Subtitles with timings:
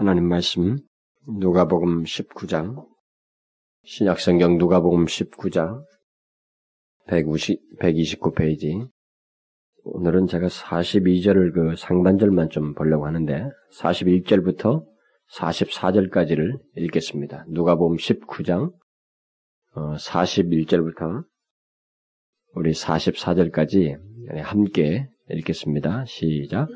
[0.00, 0.78] 하나님 말씀
[1.28, 2.86] 누가복음 19장
[3.84, 5.84] 신약성경 누가복음 19장
[7.06, 8.88] 150, 129페이지
[9.84, 14.86] 오늘은 제가 42절을 그 상반절만 좀 보려고 하는데 41절부터
[15.34, 17.44] 44절까지를 읽겠습니다.
[17.48, 18.72] 누가복음 19장
[19.74, 21.24] 41절부터 어,
[22.54, 23.98] 우리 44절까지
[24.44, 26.06] 함께 읽겠습니다.
[26.06, 26.68] 시작.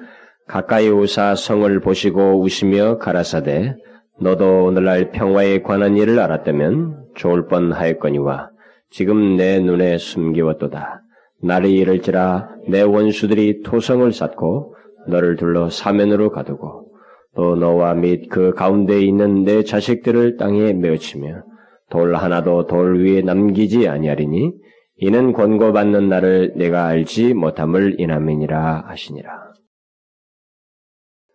[0.47, 3.77] 가까이 오사 성을 보시고 우시며 가라사대
[4.21, 8.51] 너도 오늘날 평화에 관한 일을 알았다면 좋을 뻔하였거니와
[8.91, 11.01] 지금 내 눈에 숨기웠도다.
[11.43, 14.77] 날이 이를지라 내 원수들이 토성을 쌓고
[15.09, 16.89] 너를 둘러 사면으로 가두고
[17.35, 21.43] 또 너와 및 그 가운데 있는 내 자식들을 땅에 메어치며
[21.91, 24.53] 돌 하나도 돌 위에 남기지 아니하리니
[24.99, 29.54] 이는 권고받는 나를 내가 알지 못함을 인함이니라 하시니라.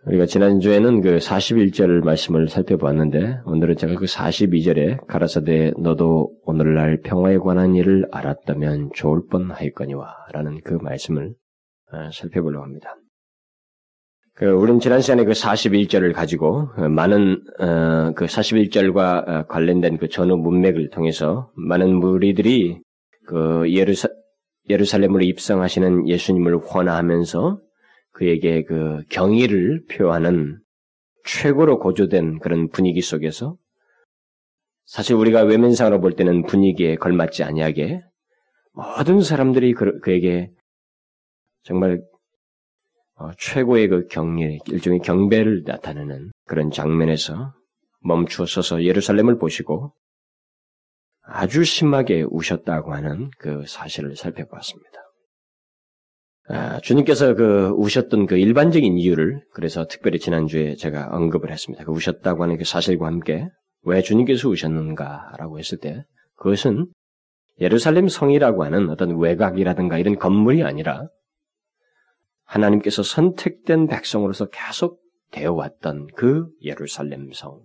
[0.09, 7.75] 우리가 지난주에는 그 41절 말씀을 살펴보았는데 오늘은 제가 그 42절에 가라사대 너도 오늘날 평화에 관한
[7.75, 11.35] 일을 알았다면 좋을 뻔하였거니와 라는 그 말씀을
[11.91, 12.95] 아, 살펴보려고 합니다.
[14.33, 20.37] 그 우리는 지난 시간에 그 41절을 가지고 많은 어, 그 41절과 어, 관련된 그 전후
[20.37, 22.81] 문맥을 통해서 많은 무리들이
[23.27, 24.07] 그 예루사,
[24.69, 27.59] 예루살렘으로 입성하시는 예수님을 환호하면서
[28.19, 30.59] 그에게 그 경의를 표하는
[31.23, 33.55] 최고로 고조된 그런 분위기 속에서
[34.83, 38.01] 사실 우리가 외면상으로 볼 때는 분위기에 걸맞지 아니하게
[38.73, 40.51] 모든 사람들이 그, 그에게
[41.63, 42.01] 정말
[43.15, 47.53] 어, 최고의 그 경례, 일종의 경배를 나타내는 그런 장면에서
[48.01, 49.93] 멈추어 서서 예루살렘을 보시고
[51.21, 55.08] 아주 심하게 우셨다고 하는 그 사실을 살펴보았습니다.
[56.51, 61.85] 아, 주님께서 그 우셨던 그 일반적인 이유를 그래서 특별히 지난주에 제가 언급을 했습니다.
[61.85, 63.47] 그 우셨다고 하는 그 사실과 함께
[63.83, 66.03] 왜 주님께서 우셨는가라고 했을 때
[66.37, 66.87] 그것은
[67.61, 71.07] 예루살렘 성이라고 하는 어떤 외곽이라든가 이런 건물이 아니라
[72.45, 74.99] 하나님께서 선택된 백성으로서 계속
[75.31, 77.61] 되어왔던 그 예루살렘 성,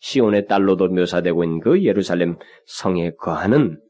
[0.00, 2.36] 시온의 딸로도 묘사되고 있는 그 예루살렘
[2.66, 3.80] 성에 거하는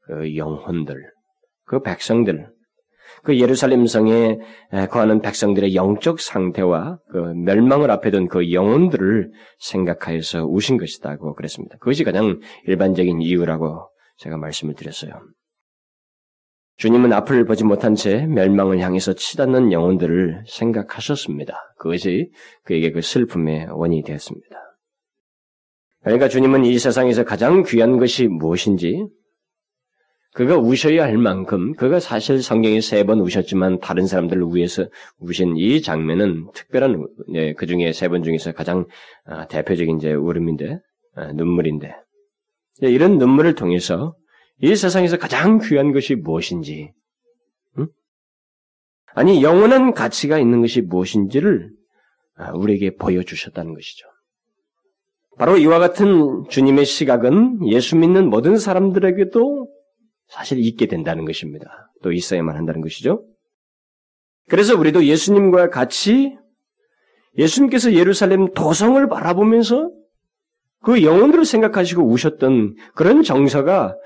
[0.00, 0.96] 그 영혼들,
[1.64, 2.57] 그 백성들,
[3.22, 4.38] 그 예루살렘 성에
[4.90, 11.76] 거하는 백성들의 영적 상태와 그 멸망을 앞에 둔 그 영혼들을 생각하여서 우신 것이다고 그랬습니다.
[11.78, 15.12] 그것이 가장 일반적인 이유라고 제가 말씀을 드렸어요.
[16.76, 21.74] 주님은 앞을 보지 못한 채 멸망을 향해서 치닫는 영혼들을 생각하셨습니다.
[21.76, 22.30] 그것이
[22.62, 24.56] 그에게 그 슬픔의 원인이 되었습니다.
[26.04, 29.04] 그러니까 주님은 이 세상에서 가장 귀한 것이 무엇인지
[30.34, 34.86] 그가 우셔야 할 만큼 그가 사실 성경에 세 번 우셨지만 다른 사람들을 위해서
[35.18, 38.86] 우신 이 장면은 특별한 네, 그 중에 세 번 중에서 가장
[39.24, 40.80] 아, 대표적인 이제 울음인데
[41.16, 41.94] 아, 눈물인데
[42.82, 44.14] 네, 이런 눈물을 통해서
[44.60, 46.92] 이 세상에서 가장 귀한 것이 무엇인지
[47.78, 47.88] 응?
[49.14, 51.70] 아니 영원한 가치가 있는 것이 무엇인지를
[52.36, 54.06] 아, 우리에게 보여주셨다는 것이죠.
[55.38, 59.68] 바로 이와 같은 주님의 시각은 예수 믿는 모든 사람들에게도
[60.28, 61.90] 사실 있게 된다는 것입니다.
[62.02, 63.24] 또 있어야만 한다는 것이죠.
[64.48, 66.36] 그래서 우리도 예수님과 같이
[67.36, 69.90] 예수님께서 예루살렘 도성을 바라보면서
[70.82, 73.96] 그 영혼들을 생각하시고 우셨던 그런 정서가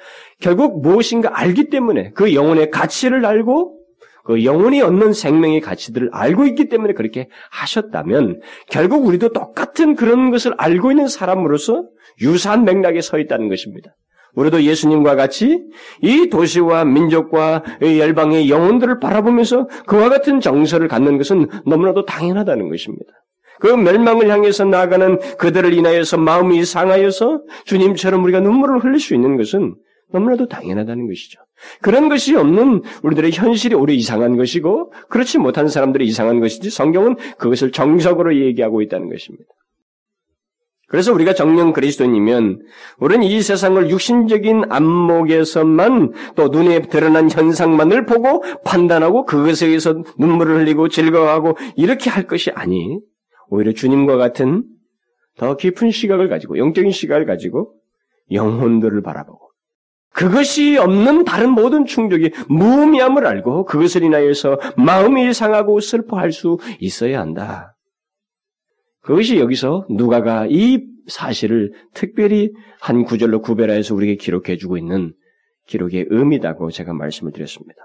[0.41, 3.78] 결국 무엇인가 알기 때문에 그 영혼의 가치를 알고
[4.25, 8.41] 그 영혼이 얻는 생명의 가치들을 알고 있기 때문에 그렇게 하셨다면
[8.71, 11.89] 결국 우리도 똑같은 그런 것을 알고 있는 사람으로서
[12.21, 13.94] 유사한 맥락에 서 있다는 것입니다.
[14.34, 15.62] 우리도 예수님과 같이
[16.00, 23.12] 이 도시와 민족과 열방의 영혼들을 바라보면서 그와 같은 정서를 갖는 것은 너무나도 당연하다는 것입니다.
[23.60, 29.76] 그 멸망을 향해서 나아가는 그들을 인하여서 마음이 상하여서 주님처럼 우리가 눈물을 흘릴 수 있는 것은
[30.12, 31.41] 너무나도 당연하다는 것이죠.
[31.81, 37.71] 그런 것이 없는 우리들의 현실이 오히려 이상한 것이고 그렇지 못한 사람들이 이상한 것이지 성경은 그것을
[37.71, 39.44] 정석으로 얘기하고 있다는 것입니다.
[40.92, 42.60] 그래서 우리가 정령 그리스도인이면
[42.98, 50.91] 우리는 이 세상을 육신적인 안목에서만 또 눈에 드러난 현상만을 보고 판단하고 그것에 의해서 눈물을 흘리고
[50.91, 52.98] 즐거워하고 이렇게 할 것이 아니
[53.48, 54.65] 오히려 주님과 같은
[55.39, 57.72] 더 깊은 시각을 가지고 영적인 시각을 가지고
[58.30, 59.48] 영혼들을 바라보고
[60.12, 67.77] 그것이 없는 다른 모든 충격이 무의미함을 알고 그것을 인하여서 마음이 상하고 슬퍼할 수 있어야 한다.
[69.03, 75.13] 그것이 여기서 누가가 이 사실을 특별히 한 구절로 구별하여서 우리에게 기록해 주고 있는
[75.66, 77.81] 기록의 의미다고 제가 말씀을 드렸습니다.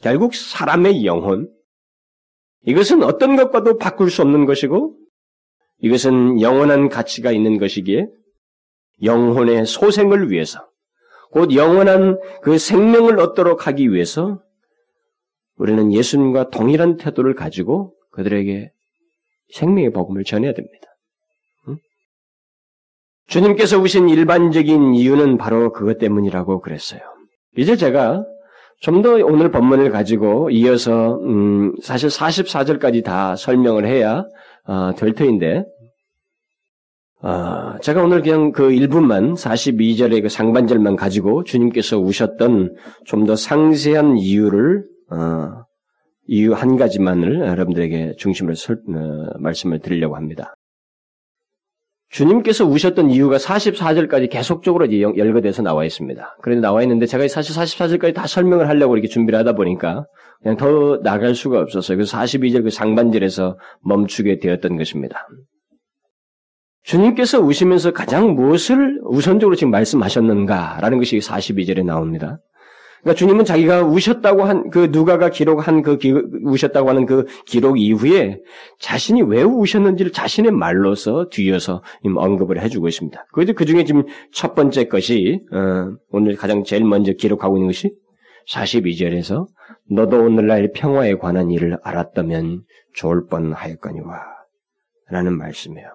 [0.00, 1.50] 결국 사람의 영혼,
[2.62, 4.96] 이것은 어떤 것과도 바꿀 수 없는 것이고,
[5.80, 8.06] 이것은 영원한 가치가 있는 것이기에
[9.02, 10.60] 영혼의 소생을 위해서
[11.30, 14.42] 곧 영원한 그 생명을 얻도록 하기 위해서
[15.56, 18.72] 우리는 예수님과 동일한 태도를 가지고 그들에게
[19.52, 20.86] 생명의 복음을 전해야 됩니다.
[23.28, 27.00] 주님께서 오신 일반적인 이유는 바로 그것 때문이라고 그랬어요.
[27.56, 28.24] 이제 제가
[28.80, 34.24] 좀 더 오늘 본문을 가지고 이어서 음, 사실 44절까지 다 설명을 해야
[34.66, 35.64] 어, 될 터인데
[37.20, 44.16] 어, 제가 오늘 그냥 그 1분만 42절의 그 상반절만 가지고 주님께서 우셨던 좀 더 상세한
[44.16, 45.64] 이유를 어,
[46.28, 50.54] 이유 한 가지만을 여러분들에게 중심으로 설, 어, 말씀을 드리려고 합니다.
[52.10, 56.36] 주님께서 우셨던 이유가 44절까지 계속적으로 이제 열거돼서 나와 있습니다.
[56.42, 60.06] 그런데 나와 있는데 제가 사실 44절까지 다 설명을 하려고 이렇게 준비를 하다 보니까
[60.42, 61.96] 그냥 더 나갈 수가 없었어요.
[61.96, 65.26] 그래서 42절 그 상반절에서 멈추게 되었던 것입니다.
[66.84, 72.38] 주님께서 우시면서 가장 무엇을 우선적으로 지금 말씀하셨는가라는 것이 42절에 나옵니다.
[73.00, 78.40] 그러니까 주님은 자기가 우셨다고 한 그 누가가 기록한 그 기, 우셨다고 하는 그 기록 이후에
[78.80, 83.26] 자신이 왜 우셨는지를 자신의 말로서 뒤어서 언급을 해주고 있습니다.
[83.32, 87.92] 그래도 그 중에 지금 첫 번째 것이 어, 오늘 가장 제일 먼저 기록하고 있는 것이
[88.50, 89.46] 42절에서
[89.90, 92.62] 너도 오늘날 평화에 관한 일을 알았다면
[92.94, 94.20] 좋을 뻔하였거니와
[95.10, 95.88] 라는 말씀이에요.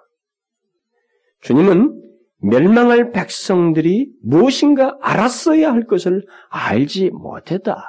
[1.41, 2.02] 주님은
[2.43, 7.85] 멸망할 백성들이 무엇인가 알았어야 할 것을 알지 못했다.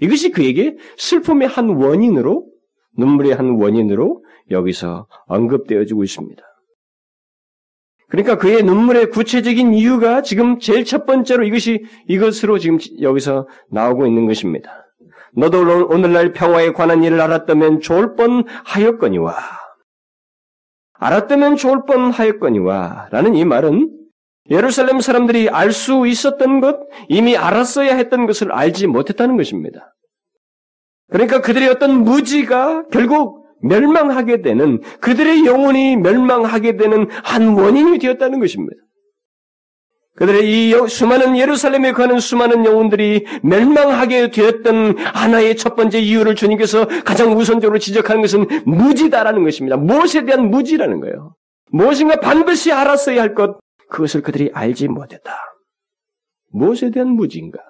[0.00, 2.46] 이것이 그에게 슬픔의 한 원인으로,
[2.96, 6.42] 눈물의 한 원인으로 여기서 언급되어지고 있습니다.
[8.08, 14.26] 그러니까 그의 눈물의 구체적인 이유가 지금 제일 첫 번째로 이것이 이것으로 지금 여기서 나오고 있는
[14.26, 14.86] 것입니다.
[15.34, 19.34] 너도 오늘날 평화에 관한 일을 알았다면 좋을 뻔 하였거니와
[20.98, 23.94] 알았다면 좋을 뻔 하였거니와 라는 이 말은
[24.50, 26.78] 예루살렘 사람들이 알 수 있었던 것,
[27.08, 29.94] 이미 알았어야 했던 것을 알지 못했다는 것입니다.
[31.10, 38.76] 그러니까 그들의 어떤 무지가 결국 멸망하게 되는, 그들의 영혼이 멸망하게 되는 한 원인이 되었다는 것입니다.
[40.18, 47.36] 그들의 이 수많은 예루살렘에 가는 수많은 영혼들이 멸망하게 되었던 하나의 첫 번째 이유를 주님께서 가장
[47.36, 49.76] 우선적으로 지적하는 것은 무지다라는 것입니다.
[49.76, 51.36] 무엇에 대한 무지라는 거예요.
[51.70, 53.60] 무엇인가 반드시 알았어야 할 것,
[53.90, 55.32] 그것을 그들이 알지 못했다.
[56.50, 57.60] 무엇에 대한 무지인가?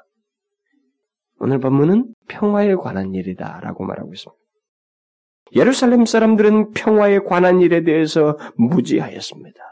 [1.41, 4.39] 오늘 본문은 평화에 관한 일이다라고 말하고 있습니다.
[5.55, 9.68] 예루살렘 사람들은 평화에 관한 일에 대해서 무지하였습니다.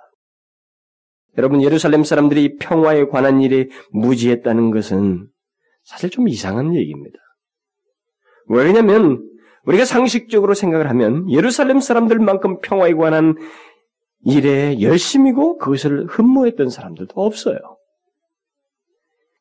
[1.38, 5.28] 여러분 예루살렘 사람들이 평화에 관한 일에 무지했다는 것은
[5.84, 7.18] 사실 좀 이상한 얘기입니다.
[8.48, 9.22] 왜냐하면
[9.64, 13.36] 우리가 상식적으로 생각을 하면 예루살렘 사람들만큼 평화에 관한
[14.24, 17.58] 일에 열심이고 그것을 흠모했던 사람들도 없어요.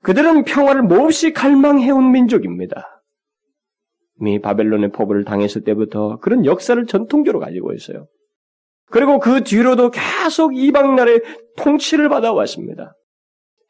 [0.01, 3.01] 그들은 평화를 몹시 갈망해온 민족입니다.
[4.21, 8.07] 이미 바벨론의 포부를 당했을 때부터 그런 역사를 전통적으로 가지고 있어요.
[8.91, 11.21] 그리고 그 뒤로도 계속 이방 나라의
[11.57, 12.93] 통치를 받아왔습니다.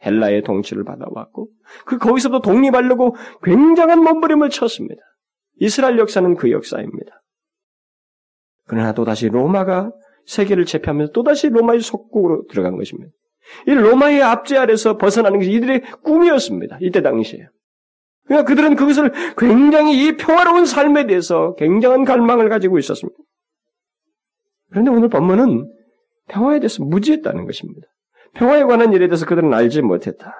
[0.05, 1.49] 헬라의 통치를 받아왔고,
[1.85, 5.01] 그 거기서도 독립하려고 굉장한 몸부림을 쳤습니다.
[5.59, 7.21] 이스라엘 역사는 그 역사입니다.
[8.67, 9.91] 그러나 또다시 로마가
[10.25, 13.11] 세계를 제패하면서 또다시 로마의 속국으로 들어간 것입니다.
[13.67, 16.79] 이 로마의 압제 아래서 벗어나는 것이 이들의 꿈이었습니다.
[16.81, 17.47] 이때 당시에.
[18.25, 23.15] 그러니까 그들은 그것을 굉장히 이 평화로운 삶에 대해서 굉장한 갈망을 가지고 있었습니다.
[24.69, 25.71] 그런데 오늘 본문은
[26.27, 27.87] 평화에 대해서 무지했다는 것입니다.
[28.33, 30.33] 평화에 관한 일에 대해서 그들은 알지 못했다.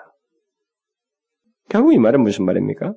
[1.69, 2.93] 결국 이 말은 무슨 말입니까?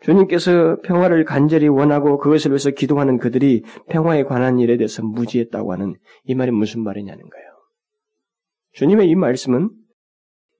[0.00, 5.94] 주님께서 평화를 간절히 원하고 그것을 위해서 기도하는 그들이 평화에 관한 일에 대해서 무지했다고 하는
[6.24, 7.46] 이 말이 무슨 말이냐는 거예요.
[8.72, 9.70] 주님의 이 말씀은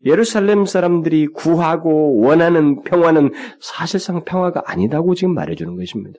[0.05, 6.19] 예루살렘 사람들이 구하고 원하는 평화는 사실상 평화가 아니다고 지금 말해주는 것입니다.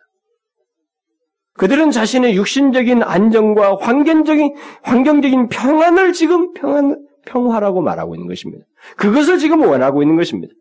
[1.58, 8.64] 그들은 자신의 육신적인 안정과 환경적인, 환경적인 평안을 지금 평안, 평화라고 말하고 있는 것입니다.
[8.96, 10.54] 그것을 지금 원하고 있는 것입니다.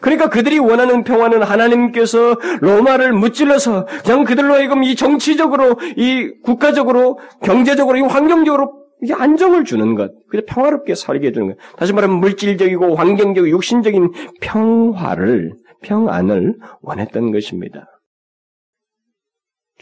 [0.00, 7.98] 그러니까 그들이 원하는 평화는 하나님께서 로마를 무찔러서 그냥 그들로 하여금 이 정치적으로, 이 국가적으로, 경제적으로,
[7.98, 11.56] 이 환경적으로 이게 안정을 주는 것, 그래 평화롭게 살게 해주는 것.
[11.76, 17.86] 다시 말하면 물질적이고 환경적이고 육신적인 평화를, 평안을 원했던 것입니다.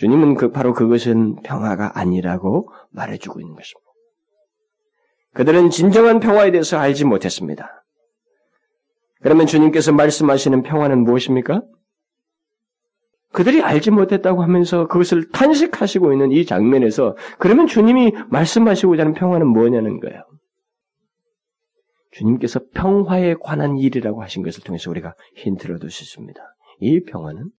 [0.00, 3.90] 주님은 그 바로 그것은 평화가 아니라고 말해주고 있는 것입니다.
[5.34, 7.84] 그들은 진정한 평화에 대해서 알지 못했습니다.
[9.20, 11.60] 그러면 주님께서 말씀하시는 평화는 무엇입니까?
[13.32, 20.00] 그들이 알지 못했다고 하면서 그것을 탄식하시고 있는 이 장면에서 그러면 주님이 말씀하시고자 하는 평화는 뭐냐는
[20.00, 20.22] 거예요.
[22.12, 26.40] 주님께서 평화에 관한 일이라고 하신 것을 통해서 우리가 힌트를 얻을 수 있습니다.
[26.80, 27.50] 이 평화는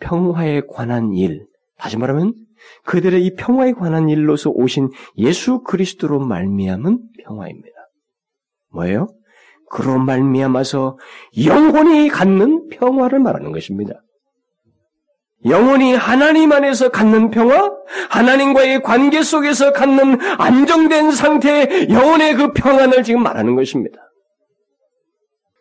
[0.00, 1.46] 평화에 관한 일,
[1.78, 2.34] 다시 말하면
[2.84, 7.76] 그들의 이 평화에 관한 일로서 오신 예수 그리스도로 말미암은 평화입니다.
[8.72, 9.08] 뭐예요?
[9.70, 10.98] 그로 말미암아서
[11.44, 13.94] 영혼이 갖는 평화를 말하는 것입니다.
[15.44, 17.70] 영혼이 하나님 안에서 갖는 평화,
[18.08, 24.00] 하나님과의 관계 속에서 갖는 안정된 상태의 영혼의 그 평안을 지금 말하는 것입니다.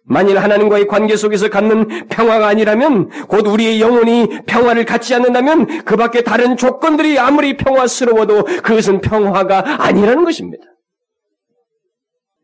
[0.06, 6.24] 만일 하나님과의 관계 속에서 갖는 평화가 아니라면 곧 우리의 영혼이 평화를 갖지 않는다면 그 밖에
[6.24, 10.66] 다른 조건들이 아무리 평화스러워도 그것은 평화가 아니라는 것입니다.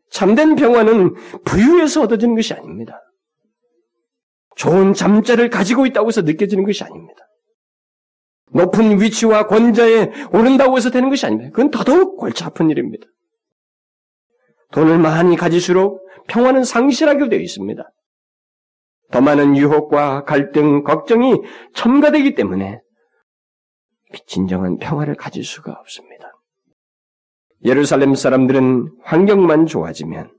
[0.09, 3.01] 참된 평화는 부유에서 얻어지는 것이 아닙니다.
[4.55, 7.25] 좋은 잠자를 가지고 있다고 해서 느껴지는 것이 아닙니다.
[8.51, 11.51] 높은 위치와 권자에 오른다고 해서 되는 것이 아닙니다.
[11.51, 13.05] 그건 더더욱 골치 아픈 일입니다.
[14.71, 17.83] 돈을 많이 가질수록 평화는 상실하게 되어 있습니다.
[19.11, 21.41] 더 많은 유혹과 갈등, 걱정이
[21.73, 22.79] 첨가되기 때문에
[24.27, 26.31] 진정한 평화를 가질 수가 없습니다.
[27.65, 30.31] 예루살렘 사람들은 환경만 좋아지면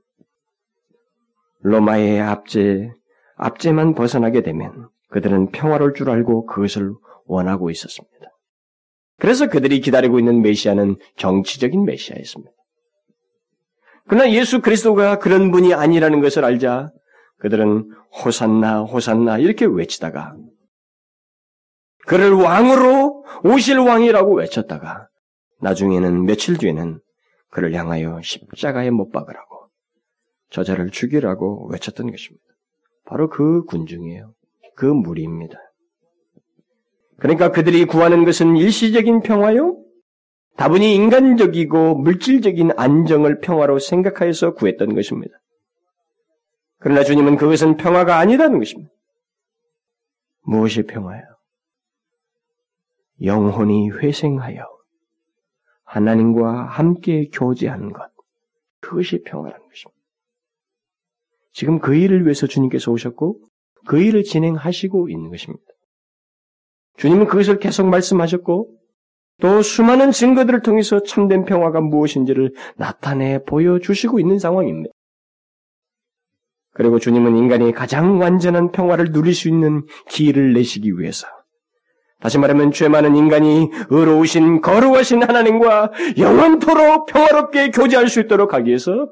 [1.59, 2.89] 로마의 압제,
[3.35, 6.93] 압제만 벗어나게 되면 그들은 평화로울 줄 알고 그것을
[7.25, 8.27] 원하고 있었습니다.
[9.19, 12.51] 그래서 그들이 기다리고 있는 메시아는 정치적인 메시아였습니다.
[14.11, 16.91] 그러나 예수 그리스도가 그런 분이 아니라는 것을 알자
[17.37, 20.35] 그들은 호산나 호산나 이렇게 외치다가
[22.07, 25.07] 그를 왕으로 오실 왕이라고 외쳤다가
[25.61, 26.99] 나중에는 며칠 뒤에는
[27.51, 29.69] 그를 향하여 십자가에 못 박으라고
[30.49, 32.43] 저자를 죽이라고 외쳤던 것입니다.
[33.05, 34.33] 바로 그 군중이에요.
[34.75, 35.57] 그 무리입니다.
[37.17, 39.80] 그러니까 그들이 구하는 것은 일시적인 평화요?
[40.61, 45.33] 다분히 인간적이고 물질적인 안정을 평화로 생각하여서 구했던 것입니다.
[46.77, 48.91] 그러나 주님은 그것은 평화가 아니라는 것입니다.
[50.43, 51.23] 무엇이 평화예요?
[53.23, 54.63] 영혼이 회생하여
[55.83, 58.11] 하나님과 함께 교제하는 것.
[58.81, 59.99] 그것이 평화라는 것입니다.
[61.53, 63.39] 지금 그 일을 위해서 주님께서 오셨고
[63.87, 65.65] 그 일을 진행하시고 있는 것입니다.
[66.97, 68.80] 주님은 그것을 계속 말씀하셨고
[69.41, 74.93] 또 수많은 증거들을 통해서 참된 평화가 무엇인지를 나타내 보여주시고 있는 상황입니다.
[76.73, 81.27] 그리고 주님은 인간이 가장 완전한 평화를 누릴 수 있는 기회를 내시기 위해서
[82.21, 89.09] 다시 말하면 죄 많은 인간이 의로우신 거룩하신 하나님과 영원토록 평화롭게 교제할 수 있도록 하기 위해서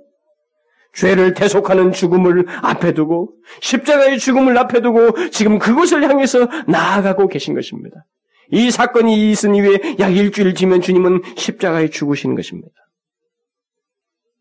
[0.93, 8.05] 죄를 대속하는 죽음을 앞에 두고 십자가의 죽음을 앞에 두고 지금 그곳을 향해서 나아가고 계신 것입니다.
[8.51, 12.73] 이 사건이 있은 이후에 약 일주일 뒤면 주님은 십자가에 죽으시는 것입니다.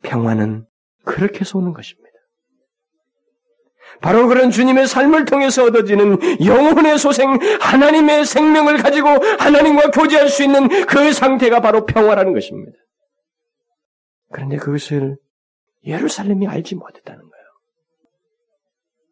[0.03, 0.67] 평화는
[1.05, 2.09] 그렇게 해서 오는 것입니다.
[4.01, 10.69] 바로 그런 주님의 삶을 통해서 얻어지는 영혼의 소생, 하나님의 생명을 가지고 하나님과 교제할 수 있는
[10.87, 12.73] 그 상태가 바로 평화라는 것입니다.
[14.31, 15.17] 그런데 그것을
[15.85, 17.28] 예루살렘이 알지 못했다는.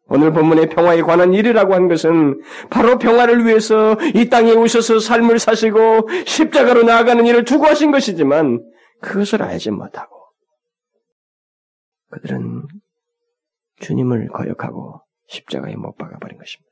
[0.09, 6.07] 오늘 본문의 평화에 관한 일이라고 한 것은 바로 평화를 위해서 이 땅에 오셔서 삶을 사시고
[6.25, 8.63] 십자가로 나아가는 일을 두고 하신 것이지만
[9.01, 10.15] 그것을 알지 못하고
[12.09, 12.63] 그들은
[13.79, 16.71] 주님을 거역하고 십자가에 못 박아버린 것입니다.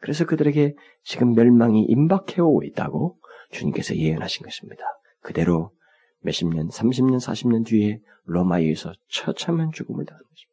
[0.00, 3.18] 그래서 그들에게 지금 멸망이 임박해오고 있다고
[3.50, 4.84] 주님께서 예언하신 것입니다.
[5.22, 5.72] 그대로
[6.20, 10.47] 몇십 년, 30년, 40년 뒤에 로마에 의해서 처참한 죽음을 당하는 것입니다.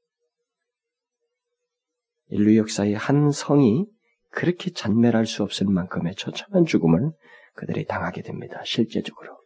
[2.29, 3.86] 인류 역사의 한 성이
[4.32, 7.12] 그렇게 잔멸할 수 없을 만큼의 처참한 죽음을
[7.53, 8.62] 그들이 당하게 됩니다.
[8.65, 9.38] 실제적으로.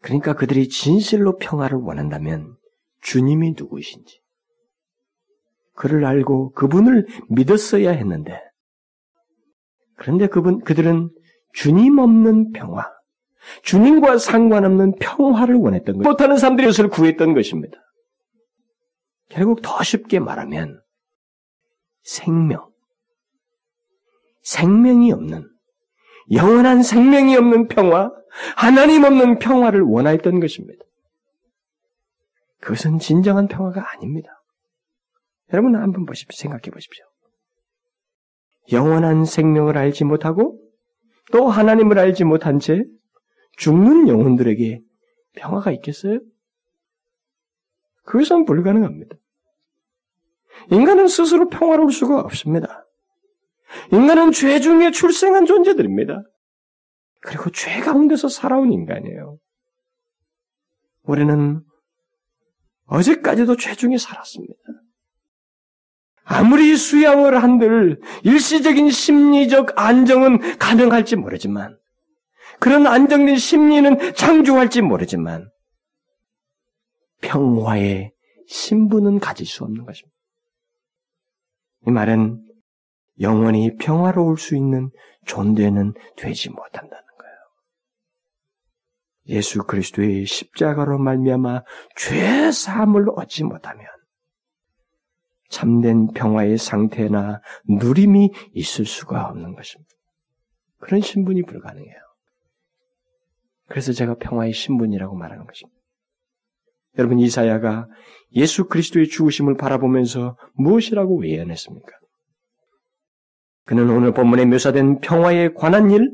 [0.00, 2.56] 그러니까 그들이 진실로 평화를 원한다면
[3.02, 4.20] 주님이 누구이신지
[5.74, 8.40] 그를 알고 그분을 믿었어야 했는데
[9.96, 11.10] 그런데 그분 그들은
[11.52, 12.86] 주님 없는 평화,
[13.62, 17.78] 주님과 상관없는 평화를 원했던 것, 못하는 사람들이 그것을 구했던 것입니다.
[19.28, 20.80] 결국 더 쉽게 말하면
[22.02, 22.70] 생명,
[24.42, 25.48] 생명이 없는
[26.32, 28.10] 영원한 생명이 없는 평화,
[28.56, 30.84] 하나님 없는 평화를 원하였던 것입니다.
[32.60, 34.28] 그것은 진정한 평화가 아닙니다.
[35.52, 36.36] 여러분 한번 보십시오.
[36.36, 37.04] 생각해 보십시오.
[38.72, 40.60] 영원한 생명을 알지 못하고
[41.32, 42.84] 또 하나님을 알지 못한 채
[43.56, 44.80] 죽는 영혼들에게
[45.34, 46.20] 평화가 있겠어요?
[48.04, 49.16] 그것은 불가능합니다.
[50.70, 52.86] 인간은 스스로 평화로울 수가 없습니다.
[53.92, 56.22] 인간은 죄 중에 출생한 존재들입니다.
[57.20, 59.38] 그리고 죄 가운데서 살아온 인간이에요.
[61.02, 61.62] 우리는
[62.86, 64.54] 어제까지도 죄 중에 살았습니다.
[66.24, 71.76] 아무리 수양을 한들 일시적인 심리적 안정은 가능할지 모르지만
[72.60, 75.50] 그런 안정된 심리는 창조할지 모르지만
[77.22, 78.12] 평화의
[78.46, 80.09] 신분은 가질 수 없는 것입니다.
[81.86, 82.46] 이 말은
[83.20, 84.90] 영원히 평화로울 수 있는
[85.26, 87.36] 존재는 되지 못한다는 거예요.
[89.28, 91.62] 예수 그리스도의 십자가로 말미암아
[91.96, 93.86] 죄 사함을 얻지 못하면
[95.50, 99.90] 참된 평화의 상태나 누림이 있을 수가 없는 것입니다.
[100.78, 101.98] 그런 신분이 불가능해요.
[103.68, 105.79] 그래서 제가 평화의 신분이라고 말하는 것입니다.
[106.98, 107.86] 여러분 이사야가
[108.34, 111.88] 예수 그리스도의 죽으심을 바라보면서 무엇이라고 예언했습니까?
[113.64, 116.10] 그는 오늘 본문에 묘사된 평화에 관한 일,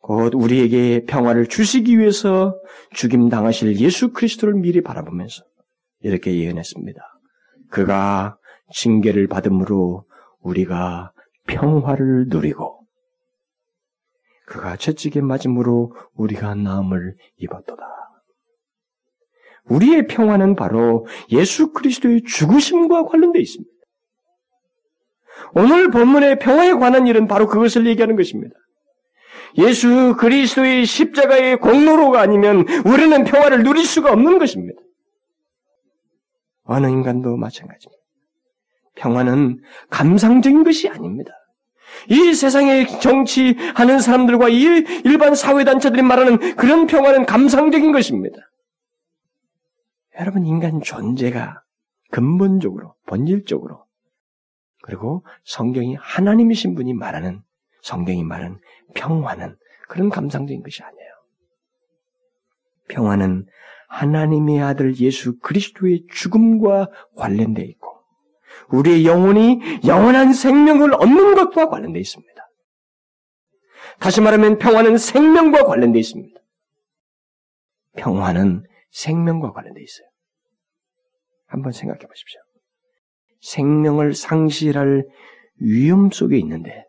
[0.00, 2.58] 곧 우리에게 평화를 주시기 위해서
[2.92, 5.42] 죽임 당하실 예수 그리스도를 미리 바라보면서
[6.00, 7.00] 이렇게 예언했습니다.
[7.70, 8.38] 그가
[8.72, 10.04] 징계를 받음으로
[10.40, 11.12] 우리가
[11.46, 12.78] 평화를 누리고
[14.46, 17.84] 그가 채찍에 맞음으로 우리가 나음을 입었도다.
[19.68, 23.70] 우리의 평화는 바로 예수 그리스도의 죽으심과 관련되어 있습니다.
[25.54, 28.54] 오늘 본문의 평화에 관한 일은 바로 그것을 얘기하는 것입니다.
[29.56, 34.80] 예수 그리스도의 십자가의 공로로가 아니면 우리는 평화를 누릴 수가 없는 것입니다.
[36.64, 38.02] 어느 인간도 마찬가지입니다.
[38.96, 39.60] 평화는
[39.90, 41.32] 감상적인 것이 아닙니다.
[42.10, 48.38] 이 세상에 정치하는 사람들과 이 일반 사회단체들이 말하는 그런 평화는 감상적인 것입니다.
[50.18, 51.62] 여러분, 인간 존재가
[52.10, 53.86] 근본적으로, 본질적으로,
[54.82, 57.42] 그리고 성경이 하나님이신 분이 말하는,
[57.82, 58.58] 성경이 말하는
[58.94, 59.56] 평화는
[59.88, 61.08] 그런 감상적인 것이 아니에요.
[62.88, 63.46] 평화는
[63.88, 67.98] 하나님의 아들 예수 그리스도의 죽음과 관련되어 있고,
[68.70, 72.34] 우리의 영혼이 영원한 생명을 얻는 것과 관련되어 있습니다.
[74.00, 76.40] 다시 말하면 평화는 생명과 관련되어 있습니다.
[77.96, 80.07] 평화는 생명과 관련되어 있어요.
[81.48, 82.40] 한번 생각해 보십시오.
[83.40, 85.04] 생명을 상실할
[85.60, 86.84] 위험 속에 있는데,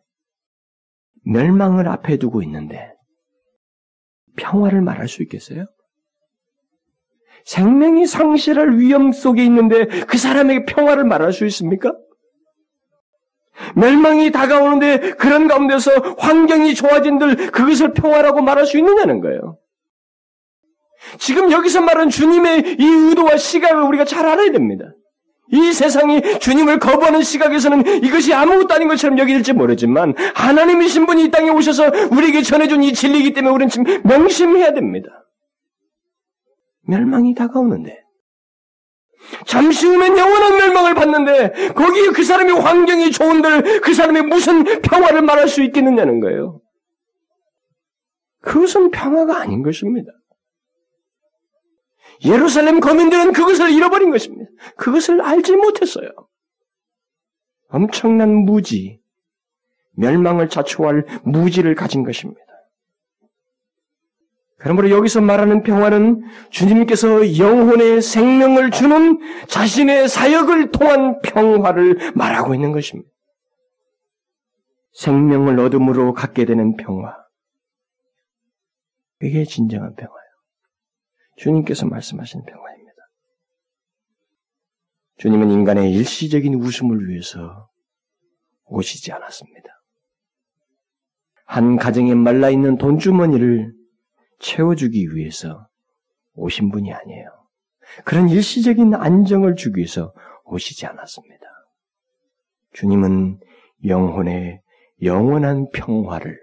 [1.25, 2.93] 멸망을 앞에 두고 있는데,
[4.37, 5.65] 평화를 말할 수 있겠어요?
[7.45, 11.93] 생명이 상실할 위험 속에 있는데 그 사람에게 평화를 말할 수 있습니까?
[13.75, 19.57] 멸망이 다가오는데 그런 가운데서 환경이 좋아진들 그것을 평화라고 말할 수 있느냐는 거예요.
[21.17, 24.85] 지금 여기서 말하는 주님의 이 의도와 시각을 우리가 잘 알아야 됩니다.
[25.51, 31.49] 이 세상이 주님을 거부하는 시각에서는 이것이 아무것도 아닌 것처럼 여길지 모르지만 하나님이신 분이 이 땅에
[31.49, 35.09] 오셔서 우리에게 전해준 이 진리이기 때문에 우리는 지금 명심해야 됩니다.
[36.87, 37.97] 멸망이 다가오는데
[39.45, 45.47] 잠시 후면 영원한 멸망을 받는데 거기에 그 사람의 환경이 좋은들 그 사람이 무슨 평화를 말할
[45.47, 46.61] 수 있겠느냐는 거예요.
[48.41, 50.11] 그것은 평화가 아닌 것입니다.
[52.25, 54.49] 예루살렘 거민들은 그것을 잃어버린 것입니다.
[54.75, 56.09] 그것을 알지 못했어요.
[57.69, 58.99] 엄청난 무지,
[59.91, 62.41] 멸망을 자초할 무지를 가진 것입니다.
[64.57, 73.09] 그러므로 여기서 말하는 평화는 주님께서 영혼의 생명을 주는 자신의 사역을 통한 평화를 말하고 있는 것입니다.
[74.91, 77.15] 생명을 얻음으로 갖게 되는 평화.
[79.21, 80.18] 이게 진정한 평화예요.
[81.39, 82.95] 주님께서 말씀하신 평화입니다.
[85.17, 87.69] 주님은 인간의 일시적인 웃음을 위해서
[88.65, 89.69] 오시지 않았습니다.
[91.45, 93.73] 한 가정에 말라 있는 돈주머니를
[94.39, 95.67] 채워주기 위해서
[96.33, 97.27] 오신 분이 아니에요.
[98.05, 101.45] 그런 일시적인 안정을 주기 위해서 오시지 않았습니다.
[102.73, 103.39] 주님은
[103.85, 104.61] 영혼의
[105.01, 106.37] 영원한 평화를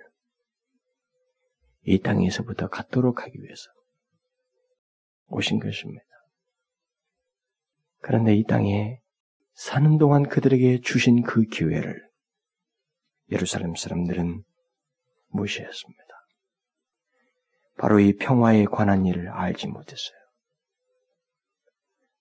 [1.83, 3.76] 이 땅에서부터 갖도록 하기 위해서
[5.29, 6.05] 오신 것입니다.
[8.01, 8.99] 그런데 이 땅에
[9.55, 12.03] 사는 동안 그들에게 주신 그 기회를
[13.31, 14.43] 예루살렘 사람들은
[15.29, 16.03] 무시했습니다.
[17.79, 20.17] 바로 이 평화에 관한 일을 알지 못했어요.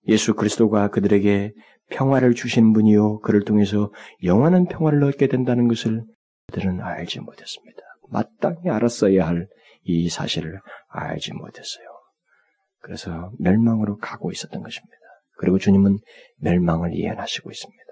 [0.08, 1.52] 예수 그리스도가 그들에게
[1.90, 3.20] 평화를 주신 분이요.
[3.20, 3.92] 그를 통해서
[4.24, 6.04] 영원한 평화를 얻게 된다는 것을
[6.48, 7.82] 그들은 알지 못했습니다.
[8.10, 9.48] 마땅히 알았어야 할
[9.86, 11.86] 이 사실을 알지 못했어요.
[12.86, 14.96] 그래서 멸망으로 가고 있었던 것입니다.
[15.38, 15.98] 그리고 주님은
[16.38, 17.84] 멸망을 예언하시고 있습니다.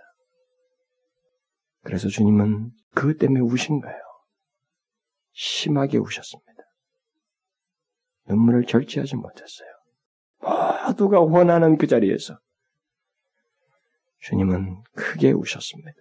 [1.81, 3.97] 그래서 주님은 그것 때문에 우신 거예요.
[5.31, 6.53] 심하게 우셨습니다.
[8.27, 9.67] 눈물을 절제하지 못했어요.
[10.87, 12.37] 모두가 원하는 그 자리에서
[14.19, 15.97] 주님은 크게 우셨습니다.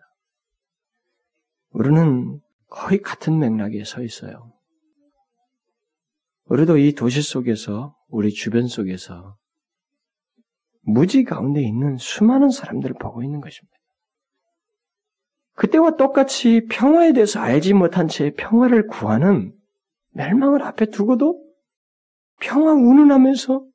[1.71, 4.53] 우리는 거의 같은 맥락에 서 있어요.
[6.45, 9.39] 우리도 이 도시 속에서, 우리 주변 속에서
[10.83, 13.75] 무지 가운데 있는 수많은 사람들을 보고 있는 것입니다.
[15.55, 19.55] 그때와 똑같이 평화에 대해서 알지 못한 채 평화를 구하는
[20.11, 21.43] 멸망을 앞에 두고도
[22.39, 23.67] 평화 운운하면서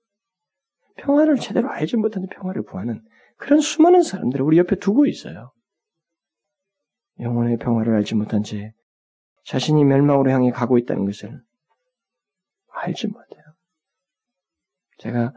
[0.97, 3.01] 평화를 제대로 알지 못하는 평화를 구하는
[3.37, 5.51] 그런 수많은 사람들을 우리 옆에 두고 있어요.
[7.19, 8.73] 영혼의 평화를 알지 못한 채
[9.45, 11.41] 자신이 멸망으로 향해 가고 있다는 것을
[12.69, 13.36] 알지 못해요.
[14.97, 15.33] 제가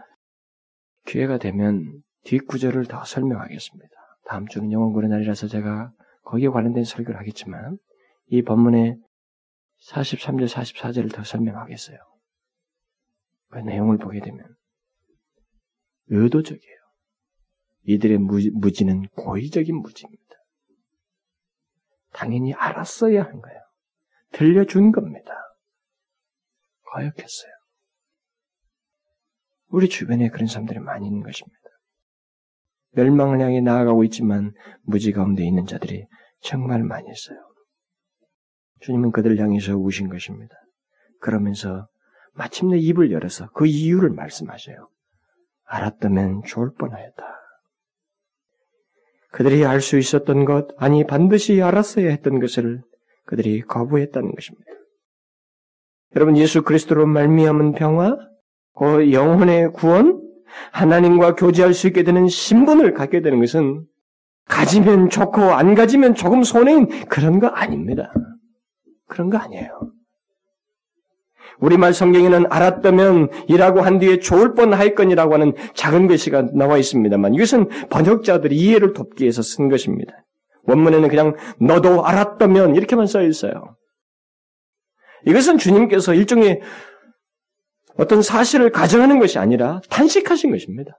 [1.06, 3.90] 기회가 되면 뒷구절을 더 설명하겠습니다.
[4.26, 5.92] 다음 주는 영원군의 날이라서 제가
[6.24, 7.78] 거기에 관련된 설교를 하겠지만
[8.26, 8.96] 이 본문의
[9.88, 11.98] 43절, 44절을 더 설명하겠어요.
[13.48, 14.46] 그 내용을 보게 되면
[16.08, 16.80] 의도적이에요.
[17.84, 18.18] 이들의
[18.52, 20.20] 무지는 고의적인 무지입니다.
[22.12, 23.60] 당연히 알았어야 한 거예요.
[24.32, 25.32] 들려준 겁니다.
[26.84, 27.59] 거역했어요.
[29.70, 31.58] 우리 주변에 그런 사람들이 많이 있는 것입니다.
[32.92, 34.52] 멸망을 향해 나아가고 있지만
[34.82, 36.06] 무지 가운데 있는 자들이
[36.42, 37.38] 정말 많이 있어요.
[38.80, 40.54] 주님은 그들을 향해서 우신 것입니다.
[41.20, 41.86] 그러면서
[42.32, 44.88] 마침내 입을 열어서 그 이유를 말씀하셔요.
[45.64, 47.22] 알았다면 좋을 뻔하였다.
[49.32, 52.82] 그들이 알 수 있었던 것, 아니 반드시 알았어야 했던 것을
[53.26, 54.66] 그들이 거부했다는 것입니다.
[56.16, 58.16] 여러분 예수 그리스도로 말미암은 평화,
[58.76, 60.20] 그 영혼의 구원,
[60.72, 63.84] 하나님과 교제할 수 있게 되는 신분을 갖게 되는 것은
[64.46, 68.12] 가지면 좋고 안 가지면 조금 손해인 그런 거 아닙니다.
[69.06, 69.92] 그런 거 아니에요.
[71.60, 78.56] 우리말 성경에는 알았다면 이라고 한 뒤에 좋을 뻔할거니라고 하는 작은 글씨가 나와 있습니다만 이것은 번역자들이
[78.56, 80.12] 이해를 돕기 위해서 쓴 것입니다.
[80.64, 83.76] 원문에는 그냥 너도 알았다면 이렇게만 써 있어요.
[85.26, 86.60] 이것은 주님께서 일종의
[88.00, 90.98] 어떤 사실을 가정하는 것이 아니라 탄식하신 것입니다.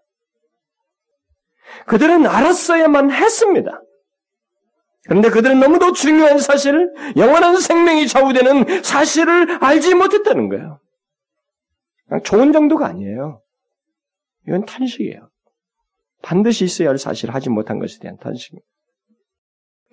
[1.87, 3.81] 그들은 알았어야만 했습니다.
[5.05, 10.79] 그런데 그들은 너무도 중요한 사실, 영원한 생명이 좌우되는 사실을 알지 못했다는 거예요.
[12.23, 13.41] 좋은 정도가 아니에요.
[14.47, 15.27] 이건 탄식이에요.
[16.21, 18.67] 반드시 있어야 할 사실을 하지 못한 것에 대한 탄식입니다.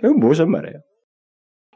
[0.00, 0.76] 이건 무슨 말이에요?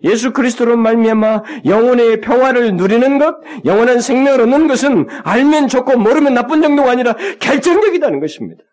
[0.05, 6.61] 예수 그리스도로 말미암아 영혼의 평화를 누리는 것, 영원한 생명을 얻는 것은 알면 좋고 모르면 나쁜
[6.62, 8.65] 정도가 아니라 결정적이다는 것입니다.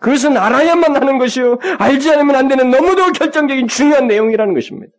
[0.00, 1.58] 그것은 알아야만 하는 것이요.
[1.78, 4.92] 알지 않으면 안 되는 너무도 결정적인 중요한 내용이라는 것입니다.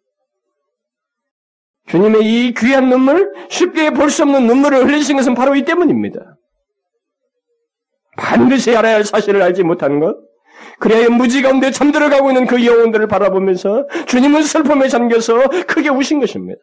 [1.88, 6.38] 주님의 이 귀한 눈물, 쉽게 볼 수 없는 눈물을 흘리신 것은 바로 이 때문입니다.
[8.18, 10.16] 반드시 알아야 할 사실을 알지 못하는 것,
[10.80, 16.60] 그래야 무지 가운데 잠들어가고 있는 그 영혼들을 바라보면서 주님은 슬픔에 잠겨서 크게 우신 것입니다.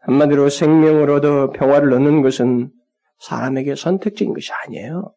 [0.00, 2.70] 한마디로 생명을 얻어 평화를 얻는 것은
[3.18, 5.12] 사람에게 선택적인 것이 아니에요.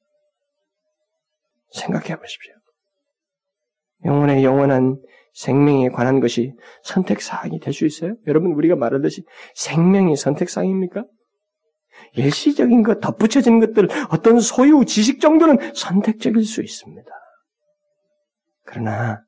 [1.72, 2.54] 생각해 보십시오.
[4.06, 4.98] 영혼의 영원한
[5.34, 8.16] 생명에 관한 것이 선택사항이 될 수 있어요?
[8.28, 9.24] 여러분, 우리가 말하듯이
[9.56, 11.04] 생명이 선택사항입니까?
[12.14, 17.12] 일시적인 것, 덧붙여지는 것들, 어떤 소유, 지식 정도는 선택적일 수 있습니다.
[18.64, 19.24] 그러나,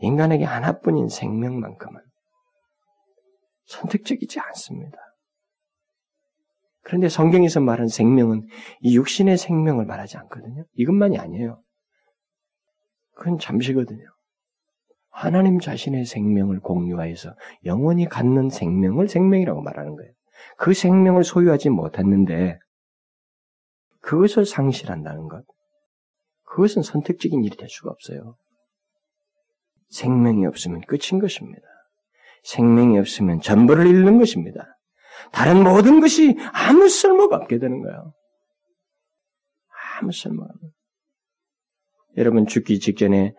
[0.00, 2.00] 인간에게 하나뿐인 생명만큼은
[3.66, 4.98] 선택적이지 않습니다.
[6.82, 8.46] 그런데 성경에서 말한 생명은
[8.80, 10.64] 이 육신의 생명을 말하지 않거든요.
[10.74, 11.62] 이것만이 아니에요.
[13.14, 14.04] 그건 잠시거든요.
[15.10, 20.12] 하나님 자신의 생명을 공유하여서 영원히 갖는 생명을 생명이라고 말하는 거예요.
[20.56, 22.58] 그 생명을 소유하지 못했는데
[24.00, 25.44] 그것을 상실한다는 것.
[26.44, 28.36] 그것은 선택적인 일이 될 수가 없어요.
[29.90, 31.62] 생명이 없으면 끝인 것입니다.
[32.42, 34.78] 생명이 없으면 전부를 잃는 것입니다.
[35.32, 38.12] 다른 모든 것이 아무 쓸모가 없게 되는 거예요.
[40.00, 40.70] 아무 쓸모가 없는.
[42.16, 43.34] 여러분 죽기 직전에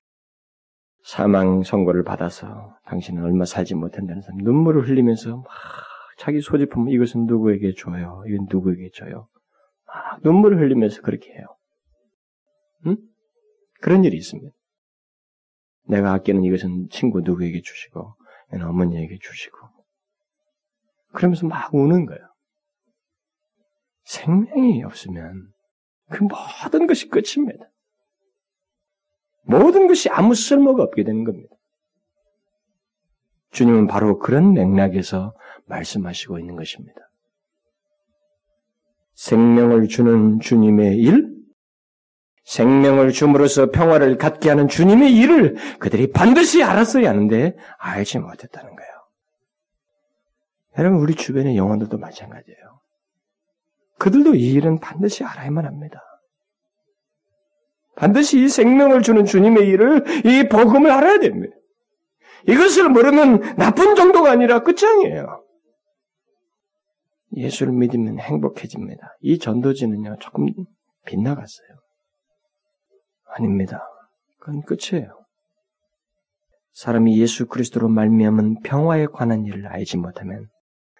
[1.03, 5.45] 사망 선고를 받아서 당신은 얼마 살지 못한다는 사람 눈물을 흘리면서 막
[6.19, 8.23] 자기 소지품 이것은 누구에게 줘요?
[8.27, 9.29] 이건 누구에게 줘요?
[9.85, 11.45] 아, 눈물을 흘리면서 그렇게 해요.
[12.87, 12.97] 응?
[13.79, 14.51] 그런 일이 있습니다.
[15.87, 18.15] 내가 아끼는 이것은 친구 누구에게 주시고,
[18.51, 19.57] 어머니에게 주시고,
[21.13, 22.21] 그러면서 막 우는 거예요.
[24.03, 25.53] 생명이 없으면
[26.11, 27.65] 그 모든 것이 끝입니다.
[29.43, 31.55] 모든 것이 아무 쓸모가 없게 되는 겁니다.
[33.51, 35.33] 주님은 바로 그런 맥락에서
[35.69, 36.99] 말씀하시고 있는 것입니다.
[39.15, 41.39] 생명을 주는 주님의 일,
[42.45, 48.89] 생명을 줌으로써 평화를 갖게 하는 주님의 일을 그들이 반드시 알았어야 하는데 알지 못했다는 거예요.
[50.77, 52.81] 여러분, 우리 주변의 영혼들도 마찬가지예요.
[53.99, 56.01] 그들도 이 일은 반드시 알아야만 합니다.
[57.95, 61.53] 반드시 이 생명을 주는 주님의 일을, 이 복음을 알아야 됩니다.
[62.47, 65.43] 이것을 모르면 나쁜 정도가 아니라 끝장이에요.
[67.35, 69.15] 예수를 믿으면 행복해집니다.
[69.21, 70.47] 이 전도지는요, 조금
[71.05, 71.67] 빗나갔어요.
[73.25, 73.81] 아닙니다.
[74.39, 75.19] 그건 끝이에요.
[76.73, 80.47] 사람이 예수 그리스도로 말미암은 평화에 관한 일을 알지 못하면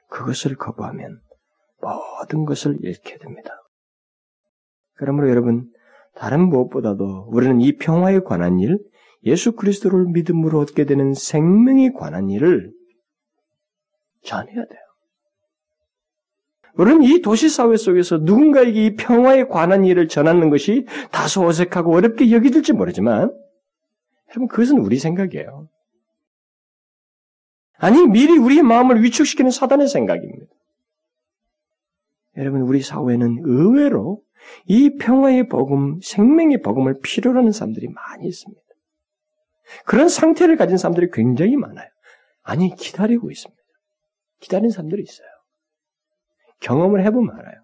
[0.10, 1.22] 그것을 거부하면
[1.82, 3.52] 모든 것을 잃게 됩니다.
[4.96, 5.72] 그러므로 여러분
[6.16, 8.78] 다른 무엇보다도 우리는 이 평화에 관한 일,
[9.24, 12.74] 예수 그리스도를 믿음으로 얻게 되는 생명에 관한 일을
[14.24, 14.89] 전해야 돼요.
[16.80, 22.72] 우리는 이 도시사회 속에서 누군가에게 이 평화에 관한 일을 전하는 것이 다소 어색하고 어렵게 여기질지
[22.72, 23.36] 모르지만,
[24.30, 25.68] 여러분, 그것은 우리 생각이에요.
[27.80, 30.46] 아니, 미리 우리의 마음을 위축시키는 사단의 생각입니다.
[32.38, 34.22] 여러분, 우리 사회는 의외로
[34.66, 38.64] 이 평화의 복음, 생명의 복음을 필요로 하는 사람들이 많이 있습니다.
[39.84, 41.90] 그런 상태를 가진 사람들이 굉장히 많아요.
[42.42, 43.62] 아니, 기다리고 있습니다.
[44.40, 45.28] 기다리는 사람들이 있어요.
[46.62, 47.64] 경험을 해보면 알아요.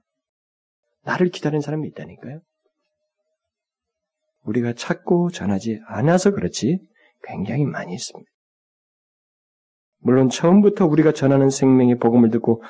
[1.03, 2.41] 나를 기다리는 사람이 있다니까요.
[4.43, 6.79] 우리가 찾고 전하지 않아서 그렇지
[7.23, 8.29] 굉장히 많이 있습니다.
[9.99, 12.61] 물론 처음부터 우리가 전하는 생명의 복음을 듣고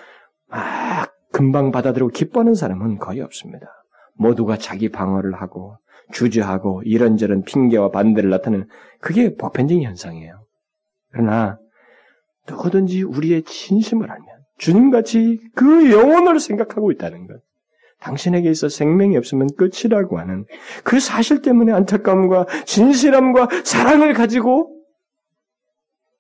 [0.47, 3.67] 막 금방 받아들이고 기뻐하는 사람은 거의 없습니다.
[4.13, 5.77] 모두가 자기 방어를 하고
[6.13, 8.67] 주저하고 이런저런 핑계와 반대를 나타내는
[9.01, 10.45] 그게 보편적인 현상이에요.
[11.11, 11.59] 그러나
[12.47, 17.41] 누구든지 우리의 진심을 알면 주님같이 그 영혼을 생각하고 있다는 것.
[17.99, 20.45] 당신에게 있어 생명이 없으면 끝이라고 하는
[20.83, 24.83] 그 사실 때문에 안타까움과 진실함과 사랑을 가지고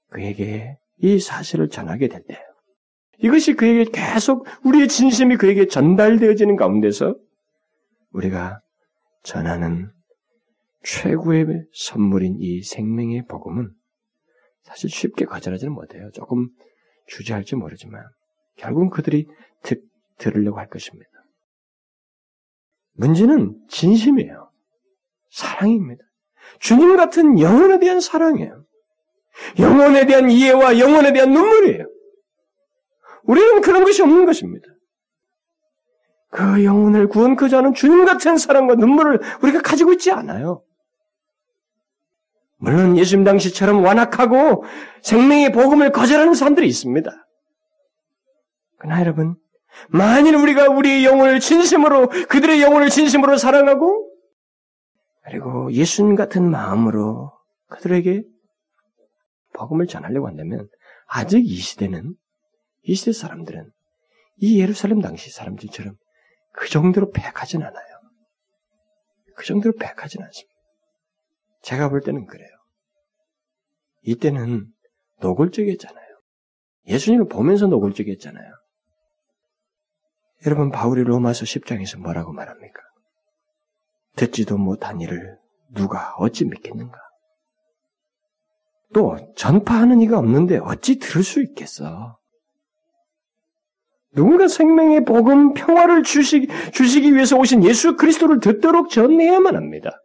[0.09, 2.39] 그에게 이 사실을 전하게 될 때,
[3.19, 7.15] 이것이 그에게 계속 우리의 진심이 그에게 전달되어지는 가운데서
[8.11, 8.61] 우리가
[9.23, 9.91] 전하는
[10.83, 13.71] 최고의 선물인 이 생명의 복음은
[14.63, 16.09] 사실 쉽게 거절하지는 못해요.
[16.13, 16.49] 조금
[17.07, 18.03] 주저할지 모르지만
[18.57, 19.27] 결국은 그들이
[19.63, 19.83] 듣,
[20.17, 21.09] 들으려고 할 것입니다.
[22.93, 24.51] 문제는 진심이에요.
[25.31, 26.03] 사랑입니다.
[26.59, 28.65] 주님 같은 영혼에 대한 사랑이에요.
[29.59, 31.85] 영혼에 대한 이해와 영혼에 대한 눈물이에요.
[33.23, 34.67] 우리는 그런 것이 없는 것입니다.
[36.29, 40.63] 그 영혼을 구원하자 하는 주님 같은 사랑과 눈물을 우리가 가지고 있지 않아요.
[42.57, 44.63] 물론 예수님 당시처럼 완악하고
[45.01, 47.24] 생명의 복음을 거절하는 사람들이 있습니다.
[48.85, 49.35] 그러나 여러분,
[49.89, 54.11] 만일 우리가 우리의 영혼을 진심으로, 그들의 영혼을 진심으로 사랑하고,
[55.23, 57.31] 그리고 예수님 같은 마음으로
[57.69, 58.21] 그들에게
[59.53, 60.69] 복음을 전하려고 한다면,
[61.07, 62.13] 아직 이 시대는,
[62.83, 63.71] 이 시대 사람들은
[64.37, 65.95] 이 예루살렘 당시 사람들처럼
[66.51, 67.95] 그 정도로 백하진 않아요.
[69.35, 70.53] 그 정도로 백하진 않습니다.
[71.63, 72.49] 제가 볼 때는 그래요.
[74.03, 74.67] 이때는
[75.21, 76.05] 노골적이었잖아요.
[76.87, 78.64] 예수님을 보면서 노골적이었잖아요.
[80.45, 82.81] 여러분 바울이 로마서 10장에서 뭐라고 말합니까?
[84.15, 85.37] 듣지도 못한 일을
[85.73, 86.97] 누가 어찌 믿겠는가?
[88.93, 92.17] 또 전파하는 이가 없는데 어찌 들을 수 있겠어?
[94.13, 100.01] 누군가 생명의 복음, 평화를 주시, 주시기 위해서 오신 예수 그리스도를 듣도록 전해야만 합니다.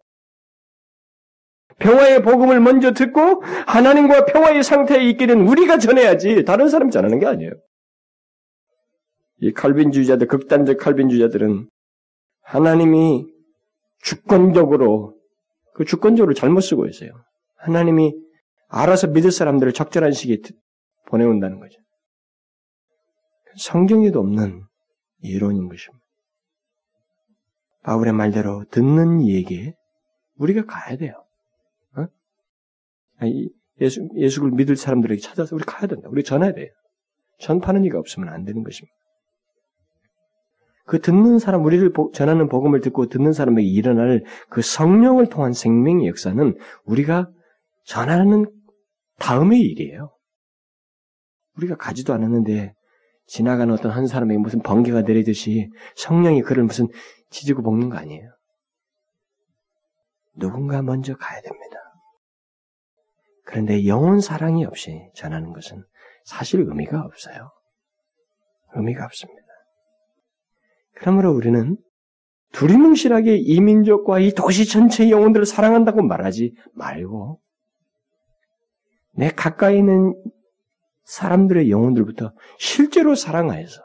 [1.79, 7.26] 평화의 복음을 먼저 듣고 하나님과 평화의 상태에 있게 된 우리가 전해야지 다른 사람이 전하는 게
[7.26, 7.53] 아니에요.
[9.40, 11.68] 이 칼빈주의자들, 극단적 칼빈주의자들은
[12.42, 13.26] 하나님이
[14.03, 15.18] 주권적으로,
[15.74, 17.11] 그 주권적으로 잘못 쓰고 있어요.
[17.57, 18.14] 하나님이
[18.68, 20.38] 알아서 믿을 사람들을 적절한 시기에
[21.07, 21.79] 보내온다는 거죠.
[23.57, 24.62] 성경에도 없는
[25.22, 26.05] 이론인 것입니다.
[27.83, 29.74] 바울의 말대로 듣는 이에게
[30.37, 31.14] 우리가 가야 돼요.
[31.96, 32.07] 어?
[33.81, 36.09] 예수, 예수를 믿을 사람들에게 찾아서 우리 가야 된다.
[36.11, 36.68] 우리 전해야 돼요.
[37.38, 38.94] 전파는 이가 없으면 안 되는 것입니다.
[40.90, 46.59] 그 듣는 사람, 우리를 전하는 복음을 듣고 듣는 사람에게 일어날 그 성령을 통한 생명의 역사는
[46.83, 47.31] 우리가
[47.85, 48.53] 전하는
[49.20, 50.12] 다음의 일이에요.
[51.57, 52.74] 우리가 가지도 않았는데
[53.26, 56.88] 지나가는 어떤 한 사람에게 무슨 번개가 내리듯이 성령이 그를 무슨
[57.29, 58.29] 지지고 볶는 거 아니에요.
[60.35, 61.76] 누군가 먼저 가야 됩니다.
[63.44, 65.85] 그런데 영혼 사랑이 없이 전하는 것은
[66.24, 67.53] 사실 의미가 없어요.
[68.74, 69.39] 의미가 없습니다.
[70.94, 71.76] 그러므로 우리는
[72.53, 77.40] 두리뭉실하게 이 민족과 이 도시 전체의 영혼들을 사랑한다고 말하지 말고
[79.12, 80.14] 내 가까이 있는
[81.05, 83.83] 사람들의 영혼들부터 실제로 사랑하여서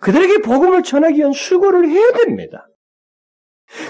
[0.00, 2.68] 그들에게 복음을 전하기 위한 수고를 해야 됩니다.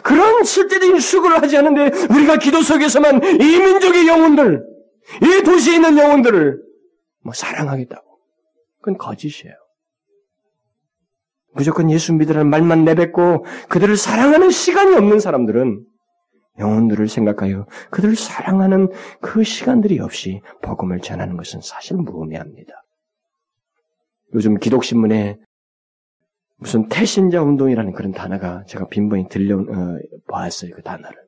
[0.03, 4.65] 그런 실제적인 수고를 하지 않는데 우리가 기도 속에서만 이 민족의 영혼들,
[5.23, 6.63] 이 도시에 있는 영혼들을
[7.23, 8.07] 뭐 사랑하겠다고.
[8.79, 9.55] 그건 거짓이에요.
[11.57, 15.85] 무조건 예수 믿으라는 말만 내뱉고 그들을 사랑하는 시간이 없는 사람들은
[16.59, 18.91] 영혼들을 생각하여 그들을 사랑하는
[19.21, 22.73] 그 시간들이 없이 복음을 전하는 것은 사실 무의미합니다.
[24.35, 25.39] 요즘 기독신문에
[26.59, 31.27] 무슨 태신자 운동이라는 그런 단어가 제가 빈번히 들려 어, 보았어요 그 단어를.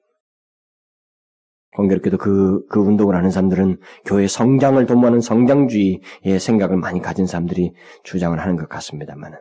[1.77, 8.39] 공교롭게도 그, 그 운동을 하는 사람들은 교회 성장을 도모하는 성장주의의 생각을 많이 가진 사람들이 주장을
[8.39, 9.39] 하는 것 같습니다만은.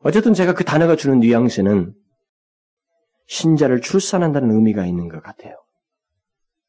[0.00, 1.92] 어쨌든 제가 그 단어가 주는 뉘앙스는
[3.26, 5.56] 신자를 출산한다는 의미가 있는 것 같아요.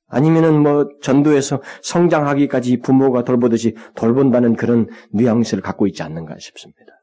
[0.07, 6.93] 아니면은 뭐 전도에서 성장하기까지 부모가 돌보듯이 돌본다는 그런 뉘앙스를 갖고 있지 않는가 싶습니다.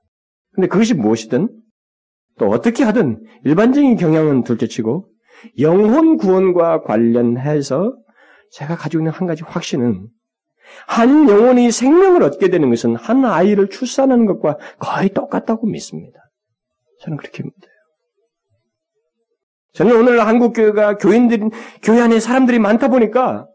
[0.52, 1.48] 근데 그것이 무엇이든
[2.38, 5.08] 또 어떻게 하든 일반적인 경향은 둘째치고
[5.60, 7.96] 영혼 구원과 관련해서
[8.50, 10.08] 제가 가지고 있는 한 가지 확신은
[10.86, 16.20] 한 영혼이 생명을 얻게 되는 것은 한 아이를 출산하는 것과 거의 똑같다고 믿습니다.
[17.00, 17.72] 저는 그렇게 믿어요.
[19.74, 21.50] 저는 오늘 한국 교회가 교인들
[21.82, 23.46] 교회 안에 사람들이 많다 보니까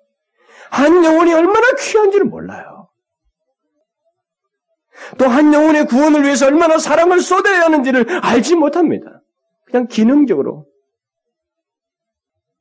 [0.69, 2.89] 한 영혼이 얼마나 귀한지를 몰라요.
[5.17, 9.21] 또 한 영혼의 구원을 위해서 얼마나 사랑을 쏟아야 하는지를 알지 못합니다.
[9.65, 10.67] 그냥 기능적으로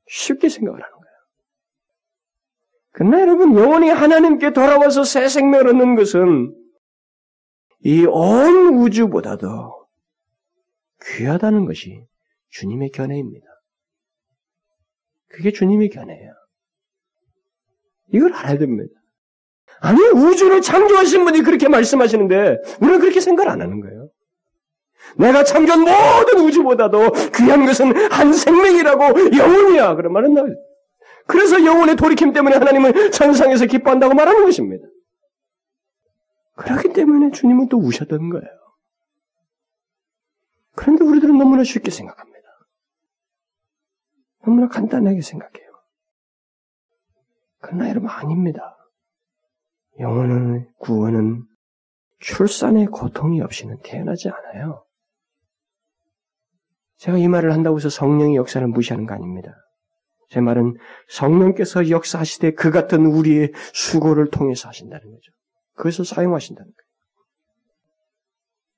[0.08, 0.99] 쉽게 생각을 하는.
[2.92, 6.54] 그러나 여러분 영혼이 하나님께 돌아와서 새 생명을 얻는 것은
[7.84, 9.86] 이 온 우주보다도
[11.06, 12.04] 귀하다는 것이
[12.50, 13.46] 주님의 견해입니다.
[15.28, 16.32] 그게 주님의 견해예요.
[18.12, 18.92] 이걸 알아야 됩니다.
[19.80, 24.10] 아니, 우주를 창조하신 분이 그렇게 말씀하시는데, 우리는 그렇게 생각 안 하는 거예요.
[25.16, 29.94] 내가 창조한 모든 우주보다도 귀한 것은 한 생명이라고 영혼이야.
[29.94, 30.42] 그런 말은 나
[31.30, 34.84] 그래서 영혼의 돌이킴 때문에 하나님은 천상에서 기뻐한다고 말하는 것입니다.
[36.56, 38.48] 그렇기 때문에 주님은 또 우셨던 거예요.
[40.74, 42.40] 그런데 우리들은 너무나 쉽게 생각합니다.
[44.44, 45.70] 너무나 간단하게 생각해요.
[47.60, 48.76] 그러나 여러분 아닙니다.
[50.00, 51.46] 영혼은 구원은
[52.18, 54.84] 출산의 고통이 없이는 태어나지 않아요.
[56.96, 59.54] 제가 이 말을 한다고 해서 성령의 역사를 무시하는 거 아닙니다.
[60.30, 60.76] 제 말은
[61.08, 65.32] 성령께서 역사하시되 그 같은 우리의 수고를 통해서 하신다는 거죠.
[65.74, 66.90] 그것을 사용하신다는 거예요.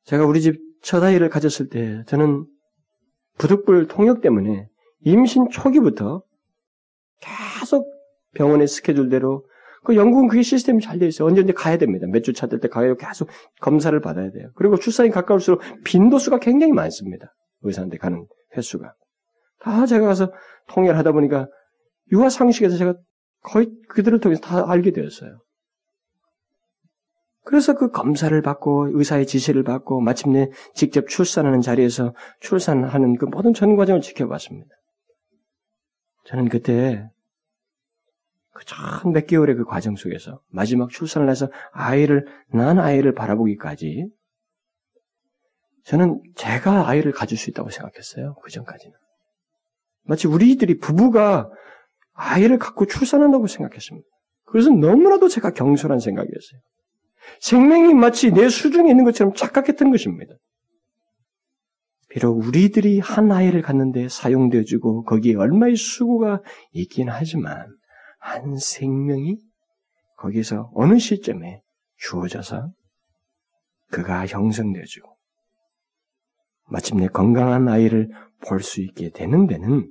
[0.05, 2.45] 제가 우리 집 첫 아이를 가졌을 때 저는
[3.39, 4.67] 부득불 통역 때문에
[5.05, 6.25] 임신 초기부터
[7.21, 7.87] 계속
[8.35, 9.47] 병원의 스케줄대로
[9.85, 11.29] 그 영국은 그게 시스템이 잘 돼 있어요.
[11.29, 12.09] 언제 언제 가야 됩니다.
[12.09, 13.29] 몇 주 차 될 때 가야 계속
[13.61, 14.51] 검사를 받아야 돼요.
[14.57, 17.33] 그리고 출산이 가까울수록 빈도수가 굉장히 많습니다.
[17.63, 18.93] 의사한테 가는 횟수가.
[19.63, 20.33] 다 제가 가서
[20.69, 21.49] 통역을 하다 보니까
[22.13, 22.95] 유아 상식에서 제가
[23.43, 25.41] 거의 그들을 통해서 다 알게 되었어요.
[27.45, 33.77] 그래서 그 검사를 받고 의사의 지시를 받고 마침내 직접 출산하는 자리에서 출산하는 그 모든 전
[33.77, 34.71] 과정을 지켜봤습니다.
[36.27, 37.09] 저는 그때
[39.03, 44.09] 그몇 개월의 그 과정 속에서 마지막 출산을 해서 아이를 난 아이를 바라보기까지
[45.85, 48.37] 저는 제가 아이를 가질 수 있다고 생각했어요.
[48.43, 48.95] 그 전까지는
[50.05, 51.51] 마치 우리들이 부부가
[52.15, 54.07] 아이를 갖고 출산한다고 생각했습니다.
[54.45, 56.61] 그래서 너무나도 제가 경솔한 생각이었어요.
[57.41, 60.35] 생명이 마치 내 수중에 있는 것처럼 착각했던 것입니다.
[62.09, 67.67] 비록 우리들이 한 아이를 갖는데 사용되어주고 거기에 얼마의 수고가 있긴 하지만
[68.19, 69.39] 한 생명이
[70.19, 71.63] 거기서 어느 시점에
[71.97, 72.71] 주어져서
[73.91, 75.17] 그가 형성되어지고
[76.69, 78.11] 마침내 건강한 아이를
[78.47, 79.91] 볼 수 있게 되는 데는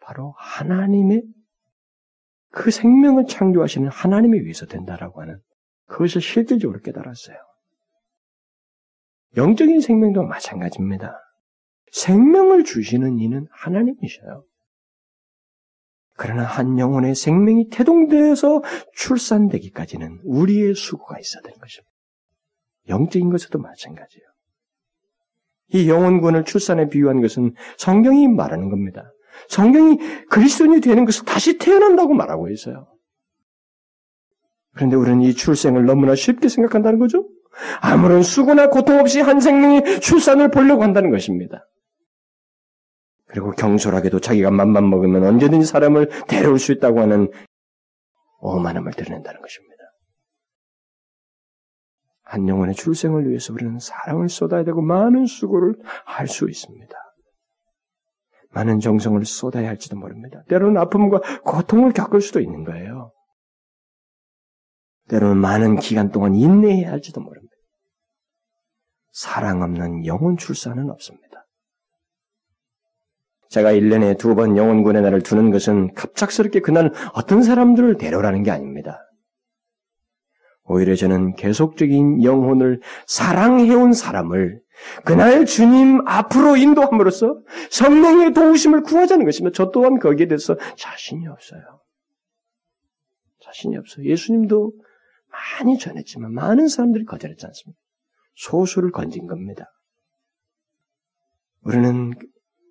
[0.00, 1.22] 바로 하나님의
[2.50, 5.40] 그 생명을 창조하시는 하나님에 의해서 된다라고 하는
[5.86, 7.36] 그것을 실질적으로 깨달았어요.
[9.36, 11.18] 영적인 생명도 마찬가지입니다.
[11.92, 14.44] 생명을 주시는 이는 하나님이셔요.
[16.14, 18.62] 그러나 한 영혼의 생명이 태동되어서
[18.94, 21.90] 출산되기까지는 우리의 수고가 있어야 되는 것입니다.
[22.88, 24.31] 영적인 것에도 마찬가지예요.
[25.72, 29.12] 이 영혼군을 출산에 비유한 것은 성경이 말하는 겁니다.
[29.48, 29.98] 성경이
[30.28, 32.86] 그리스도인이 되는 것을 다시 태어난다고 말하고 있어요.
[34.74, 37.28] 그런데 우리는 이 출생을 너무나 쉽게 생각한다는 거죠.
[37.80, 41.68] 아무런 수고나 고통 없이 한 생명이 출산을 보려고 한다는 것입니다.
[43.26, 47.30] 그리고 경솔하게도 자기가 맘만 먹으면 언제든지 사람을 데려올 수 있다고 하는
[48.40, 49.71] 오만함을 드러낸다는 것입니다.
[52.32, 55.74] 한 영혼의 출생을 위해서 우리는 사랑을 쏟아야 되고 많은 수고를
[56.06, 56.96] 할 수 있습니다.
[58.52, 60.42] 많은 정성을 쏟아야 할지도 모릅니다.
[60.48, 63.12] 때로는 아픔과 고통을 겪을 수도 있는 거예요.
[65.10, 67.52] 때로는 많은 기간 동안 인내해야 할지도 모릅니다.
[69.10, 71.46] 사랑 없는 영혼 출산은 없습니다.
[73.50, 79.00] 제가 1년에 두 번 영혼군의 날을 두는 것은 갑작스럽게 그날 어떤 사람들을 데려라는 게 아닙니다.
[80.64, 84.60] 오히려 저는 계속적인 영혼을 사랑해온 사람을
[85.04, 87.40] 그날 주님 앞으로 인도함으로써
[87.70, 89.54] 성령의 도우심을 구하자는 것입니다.
[89.54, 91.60] 저 또한 거기에 대해서 자신이 없어요.
[93.44, 94.06] 자신이 없어요.
[94.06, 94.72] 예수님도
[95.30, 97.78] 많이 전했지만 많은 사람들이 거절했지 않습니까?
[98.34, 99.66] 소수를 건진 겁니다.
[101.62, 102.12] 우리는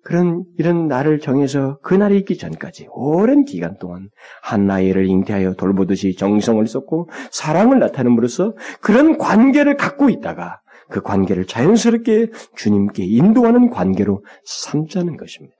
[0.02, 4.10] 그런 이런 날을 정해서 그 날이 있기 전까지 오랜 기간 동안
[4.42, 12.30] 한 나이를 잉태하여 돌보듯이 정성을 쏟고 사랑을 나타냄으로써 그런 관계를 갖고 있다가 그 관계를 자연스럽게
[12.56, 15.56] 주님께 인도하는 관계로 삼자는 것입니다.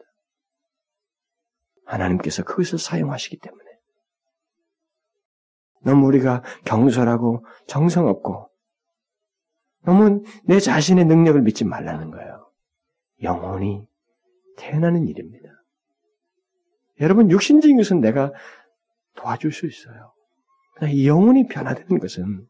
[1.87, 3.63] 하나님께서 그것을 사용하시기 때문에
[5.85, 8.51] 너무 우리가 경솔하고 정성 없고
[9.85, 12.51] 너무 내 자신의 능력을 믿지 말라는 거예요.
[13.23, 13.87] 영혼이
[14.57, 15.49] 태어나는 일입니다.
[17.01, 18.33] 여러분 육신적인 것은 내가
[19.15, 20.13] 도와줄 수 있어요.
[20.91, 22.47] 이 영혼이 변화되는 것은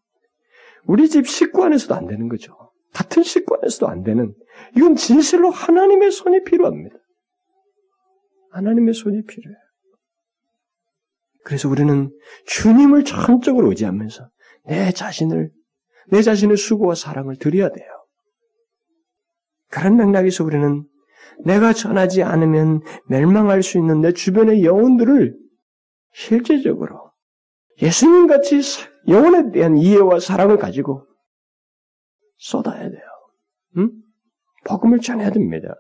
[0.85, 2.57] 우리 집 식구 안에서도 안 되는 거죠.
[2.93, 4.35] 같은 식구 안에서도 안 되는
[4.77, 6.97] 이건 진실로 하나님의 손이 필요합니다.
[8.51, 9.59] 하나님의 손이 필요해요.
[11.45, 12.11] 그래서 우리는
[12.47, 14.29] 주님을 전적으로 의지하면서
[14.67, 15.51] 내 자신을
[16.09, 17.89] 내 자신의 수고와 사랑을 드려야 돼요.
[19.69, 20.85] 그런 맥락에서 우리는
[21.45, 25.37] 내가 전하지 않으면 멸망할 수 있는 내 주변의 영혼들을
[26.13, 27.13] 실제적으로
[27.81, 28.61] 예수님 같이
[29.09, 31.07] 영혼에 대한 이해와 사랑을 가지고
[32.37, 33.03] 쏟아야 돼요.
[33.79, 33.91] 응?
[34.67, 35.75] 복음을 전해야 됩니다.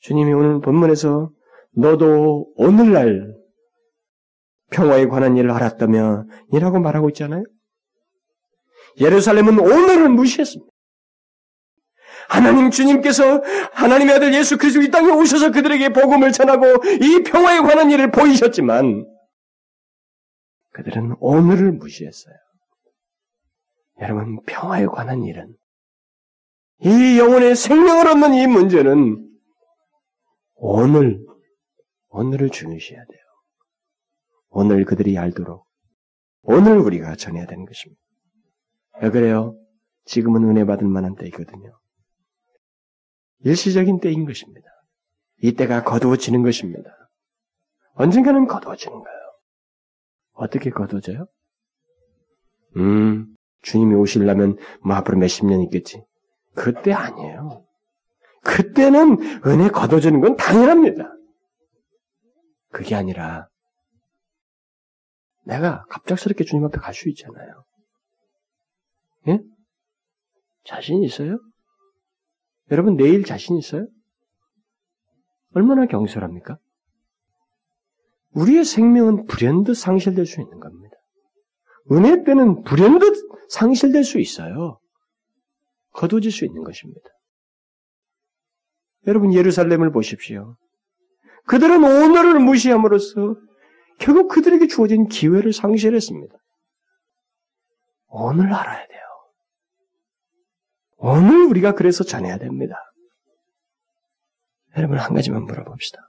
[0.00, 1.30] 주님이 오늘 본문에서
[1.72, 3.34] 너도 오늘날
[4.70, 7.42] 평화에 관한 일을 알았다면 이라고 말하고 있잖아요.
[9.00, 10.70] 예루살렘은 오늘을 무시했습니다.
[12.28, 16.66] 하나님 주님께서 하나님의 아들 예수 그리스도 이 땅에 오셔서 그들에게 복음을 전하고
[17.00, 19.06] 이 평화에 관한 일을 보이셨지만
[20.72, 22.34] 그들은 오늘을 무시했어요.
[24.00, 25.56] 여러분 평화에 관한 일은
[26.80, 29.26] 이 영혼의 생명을 얻는 이 문제는
[30.56, 31.24] 오늘
[32.08, 33.20] 오늘을 중요시해야 돼요.
[34.48, 35.66] 오늘 그들이 알도록
[36.42, 38.00] 오늘 우리가 전해야 되는 것입니다.
[39.00, 39.58] 왜 그래요?
[40.04, 41.78] 지금은 은혜 받을 만한 때이거든요.
[43.40, 44.68] 일시적인 때인 것입니다.
[45.42, 46.90] 이 때가 거두어지는 것입니다.
[47.94, 49.18] 언젠가는 거두어지는 거예요.
[50.32, 51.26] 어떻게 거두어져요?
[52.76, 56.02] 음, 주님이 오시려면 뭐 앞으로 몇십 년 있겠지.
[56.54, 57.64] 그때 아니에요.
[58.42, 61.12] 그때는 은혜 거둬주는 건 당연합니다.
[62.70, 63.48] 그게 아니라
[65.44, 67.64] 내가 갑작스럽게 주님 앞에 갈 수 있잖아요.
[69.28, 69.40] 예?
[70.64, 71.38] 자신 있어요?
[72.70, 73.86] 여러분 내일 자신 있어요?
[75.54, 76.58] 얼마나 경솔합니까?
[78.32, 80.94] 우리의 생명은 불현듯 상실될 수 있는 겁니다.
[81.92, 83.14] 은혜 때는 불현듯
[83.50, 84.78] 상실될 수 있어요.
[85.92, 87.08] 거두어질 수 있는 것입니다.
[89.06, 90.56] 여러분 예루살렘을 보십시오.
[91.46, 93.36] 그들은 오늘을 무시함으로써
[93.98, 96.34] 결국 그들에게 주어진 기회를 상실했습니다.
[98.08, 99.05] 오늘 알아야 돼요.
[101.08, 102.74] 오늘 우리가 그래서 전해야 됩니다.
[104.76, 106.00] 여러분 한 가지만 물어봅시다.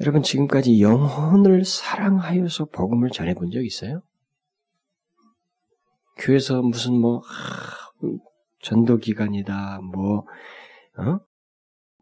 [0.00, 4.02] 여러분 지금까지 영혼을 사랑하여서 복음을 전해본 적 있어요?
[6.18, 7.22] 교회에서 무슨 뭐
[8.62, 10.24] 전도 기간이다 뭐
[10.98, 11.20] 어?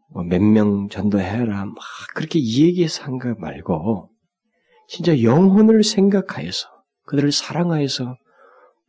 [0.09, 1.75] 뭐몇 명 전도해라 막
[2.15, 4.09] 그렇게 이 얘기해서 한 거 말고
[4.87, 6.67] 진짜 영혼을 생각하여서
[7.05, 8.15] 그들을 사랑하여서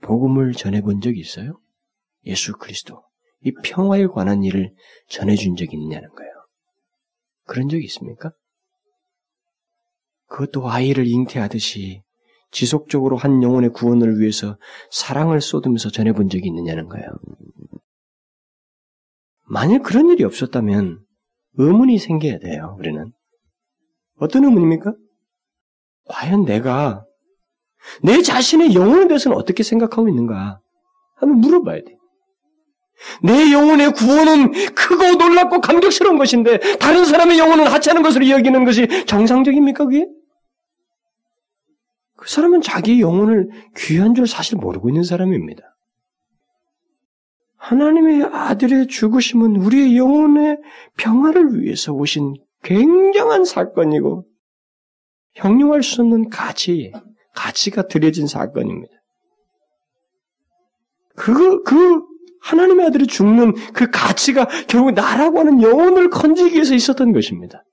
[0.03, 1.59] 복음을 전해본 적이 있어요?
[2.29, 3.03] 예수 그리스도
[3.45, 4.73] 이 평화에 관한 일을
[5.09, 6.33] 전해준 적이 있냐는 거예요.
[7.45, 8.33] 그런 적이 있습니까?
[10.27, 12.03] 그것도 아이를 잉태하듯이
[12.51, 14.59] 지속적으로 한 영혼의 구원을 위해서
[14.91, 17.07] 사랑을 쏟으면서 전해본 적이 있느냐는 거예요.
[19.45, 21.05] 만일 그런 일이 없었다면
[21.55, 23.13] 의문이 생겨야 돼요, 우리는.
[24.19, 24.95] 어떤 의문입니까?
[26.07, 27.05] 과연 내가
[28.03, 30.61] 내 자신의 영혼에 대해서는 어떻게 생각하고 있는가?
[31.17, 31.98] 한번 물어봐야 돼.
[33.23, 39.85] 내 영혼의 구원은 크고 놀랍고 감격스러운 것인데 다른 사람의 영혼은 하찮은 것으로 여기는 것이 정상적입니까
[39.85, 40.07] 그게?
[42.17, 45.63] 그 사람은 자기 영혼을 귀한 줄 사실 모르고 있는 사람입니다.
[47.57, 50.59] 하나님의 아들의 죽으심은 우리의 영혼의
[50.97, 54.27] 평화를 위해서 오신 굉장한 사건이고
[55.35, 56.93] 형용할 수 없는 가치,
[57.35, 58.93] 가치가 들여진 사건입니다.
[61.15, 62.08] 그거, 그
[62.41, 67.65] 하나님의 아들이 죽는 그 가치가 결국 나라고 하는 영혼을 건지기 위해서 있었던 것입니다.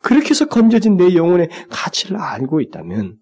[0.00, 3.18] 그렇게 해서 건져진 내 영혼의 가치를 알고 있다면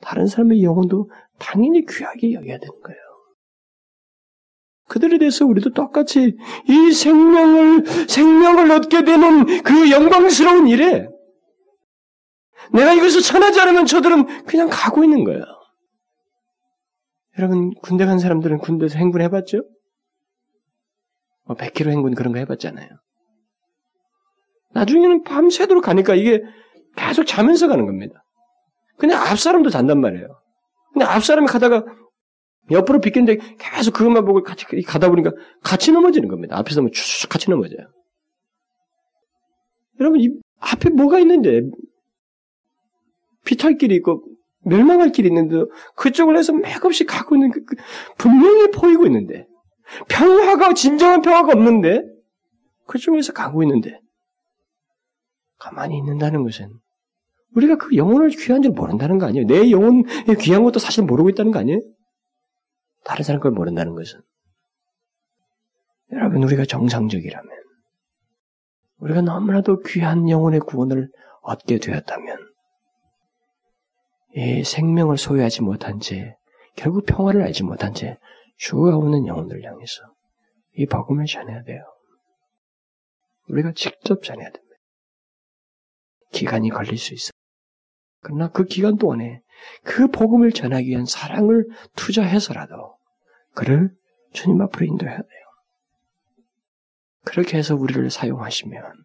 [0.00, 2.98] 다른 사람의 영혼도 당연히 귀하게 여겨야 되는 거예요.
[4.86, 6.36] 그들에 대해서 우리도 똑같이
[6.68, 11.08] 이 생명을 생명을 얻게 되는 그 영광스러운 일에
[12.72, 15.42] 내가 이것을 전하지 않으면 저들은 그냥 가고 있는 거예요.
[17.38, 19.62] 여러분 군대 간 사람들은 군대에서 행군 해봤죠?
[21.46, 22.88] 뭐 100km 행군 그런 거 해봤잖아요.
[24.72, 26.42] 나중에는 밤새도록 가니까 이게
[26.96, 28.24] 계속 자면서 가는 겁니다.
[28.96, 30.26] 그냥 앞 사람도 잔단 말이에요.
[30.92, 31.84] 근데 앞 사람이 가다가
[32.70, 35.32] 옆으로 비켰는데 계속 그것만 보고 같이 가다 보니까
[35.62, 36.56] 같이 넘어지는 겁니다.
[36.58, 37.86] 앞에서 뭐 추슉 같이 넘어져요.
[40.00, 40.28] 여러분 이
[40.60, 41.60] 앞에 뭐가 있는데
[43.44, 44.24] 피탈 길이 있고
[44.64, 45.64] 멸망할 길이 있는데
[45.96, 47.76] 그쪽을 해서 맥없이 가고 있는 그, 그,
[48.18, 49.46] 분명히 보이고 있는데
[50.08, 52.02] 평화가 진정한 평화가 없는데
[52.86, 54.00] 그쪽에서 가고 있는데
[55.58, 56.70] 가만히 있는다는 것은
[57.54, 59.46] 우리가 그 영혼을 귀한 줄 모른다는 거 아니에요?
[59.46, 60.04] 내 영혼이
[60.40, 61.80] 귀한 것도 사실 모르고 있다는 거 아니에요?
[63.04, 64.20] 다른 사람 걸 모른다는 것은
[66.12, 67.50] 여러분 우리가 정상적이라면
[68.98, 71.10] 우리가 너무나도 귀한 영혼의 구원을
[71.42, 72.53] 얻게 되었다면
[74.36, 76.36] 이 생명을 소유하지 못한 채
[76.76, 78.18] 결국 평화를 알지 못한 채
[78.56, 80.02] 죽어오는 영혼들 향해서
[80.76, 81.84] 이 복음을 전해야 돼요.
[83.48, 84.76] 우리가 직접 전해야 됩니다.
[86.32, 87.30] 기간이 걸릴 수 있어요.
[88.22, 89.40] 그러나 그 기간 동안에
[89.84, 92.96] 그 복음을 전하기 위한 사랑을 투자해서라도
[93.54, 93.94] 그를
[94.32, 95.44] 주님 앞으로 인도해야 돼요.
[97.24, 99.04] 그렇게 해서 우리를 사용하시면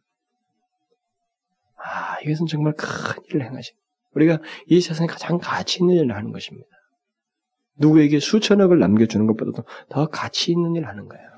[1.76, 3.89] 아 이것은 정말 큰 일을 행하십니다.
[4.16, 6.68] 우리가 이 세상에 가장 가치 있는 일을 하는 것입니다.
[7.76, 11.30] 누구에게 수천억을 남겨주는 것보다도 더 가치 있는 일을 하는 거예요.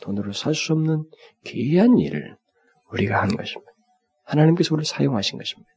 [0.00, 1.04] 돈으로 살 수 없는
[1.44, 2.36] 귀한 일을
[2.90, 3.70] 우리가 하는 것입니다.
[4.24, 5.70] 하나님께서 우리를 사용하신 것입니다.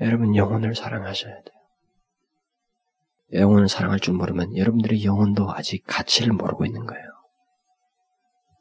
[0.00, 1.60] 여러분 영혼을 사랑하셔야 돼요.
[3.32, 7.04] 영혼을 사랑할 줄 모르면 여러분들의 영혼도 아직 가치를 모르고 있는 거예요.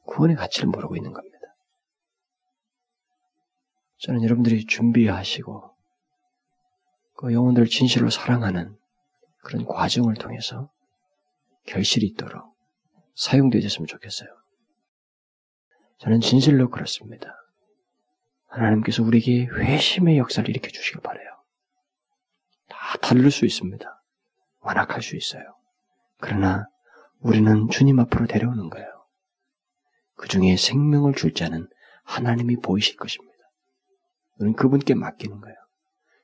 [0.05, 1.37] 구원의 가치를 모르고 있는 겁니다.
[3.99, 5.75] 저는 여러분들이 준비하시고
[7.19, 8.77] 그 영혼들을 진실로 사랑하는
[9.43, 10.71] 그런 과정을 통해서
[11.65, 12.55] 결실이 있도록
[13.15, 14.29] 사용되었으면 좋겠어요.
[15.97, 17.35] 저는 진실로 그렇습니다.
[18.47, 21.27] 하나님께서 우리에게 회심의 역사를 일으켜 주시길 바래요.
[22.69, 24.01] 다 다를 수 있습니다.
[24.61, 25.43] 완악할 수 있어요.
[26.21, 26.69] 그러나
[27.19, 28.87] 우리는 주님 앞으로 데려오는 거예요.
[30.15, 31.67] 그 중에 생명을 줄 자는
[32.05, 33.43] 하나님이 보이실 것입니다.
[34.37, 35.58] 우리는 그분께 맡기는 거예요.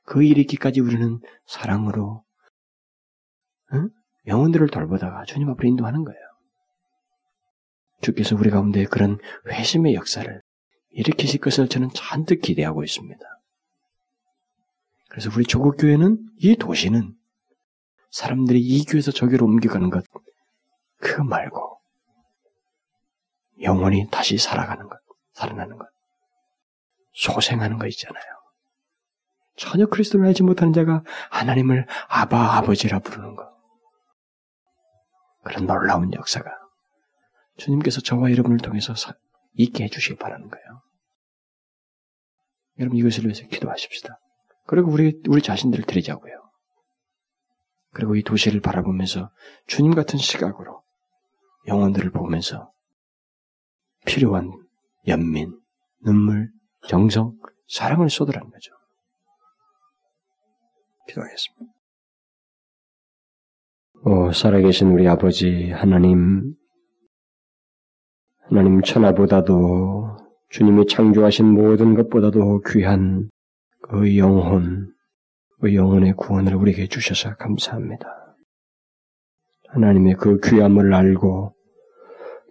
[0.06, 2.24] 그 일이 있기까지 우리는 사랑으로
[3.72, 3.90] 응?
[4.26, 6.20] 영혼들을 돌보다가 주님 앞으로 인도하는 거예요.
[8.00, 10.42] 주께서 우리 가운데 그런 회심의 역사를
[10.90, 13.20] 일으키실 것을 저는 잔뜩 기대하고 있습니다.
[15.08, 17.16] 그래서 우리 조국 교회는 이 도시는
[18.10, 20.04] 사람들이 이 교회에서 저기로 옮겨가는 것,
[20.98, 21.80] 그 말고
[23.62, 25.00] 영원히 다시 살아가는 것,
[25.32, 25.88] 살아나는 것,
[27.12, 28.35] 소생하는 것 있잖아요.
[29.56, 33.56] 전혀 그리스도를 알지 못하는 자가 하나님을 아바 아버지라 부르는 것.
[35.44, 36.50] 그런 놀라운 역사가
[37.56, 38.94] 주님께서 저와 여러분을 통해서
[39.54, 40.82] 있게 해주시기 바라는 거예요.
[42.78, 44.18] 여러분 이것을 위해서 기도하십시다.
[44.66, 46.34] 그리고 우리 우리 자신들을 드리자고요.
[47.92, 49.30] 그리고 이 도시를 바라보면서
[49.66, 50.82] 주님 같은 시각으로
[51.66, 52.70] 영혼들을 보면서
[54.04, 54.52] 필요한
[55.08, 55.58] 연민,
[56.04, 56.50] 눈물,
[56.88, 57.34] 정성,
[57.68, 58.75] 사랑을 쏟으라는 거죠.
[61.08, 61.72] 기도하겠습니다.
[64.04, 66.54] 오, 살아계신 우리 아버지 하나님,
[68.48, 70.16] 하나님 천하보다도
[70.50, 73.28] 주님이 창조하신 모든 것보다도 귀한
[73.82, 74.92] 그 영혼,
[75.60, 78.36] 그 영혼의 구원을 우리에게 주셔서 감사합니다.
[79.68, 81.54] 하나님의 그 귀함을 알고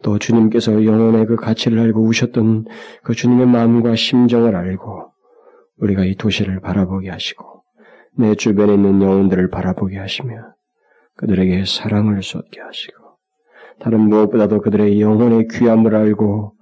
[0.03, 2.65] 또 주님께서 영혼의 그 가치를 알고 우셨던
[3.03, 5.09] 그 주님의 마음과 심정을 알고
[5.77, 7.54] 우리가 이 도시를 바라보게 하시고
[8.17, 10.53] 내 주변에 있는 영혼들을 바라보게 하시며
[11.17, 13.17] 그들에게 사랑을 쏟게 하시고
[13.79, 16.53] 다른 무엇보다도 그들의 영혼의 귀함을 알고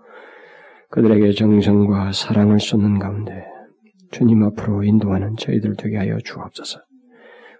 [0.89, 3.45] 그들에게 정성과 사랑을 쏟는 가운데
[4.11, 6.79] 주님 앞으로 인도하는 저희들 되게 하여 주옵소서.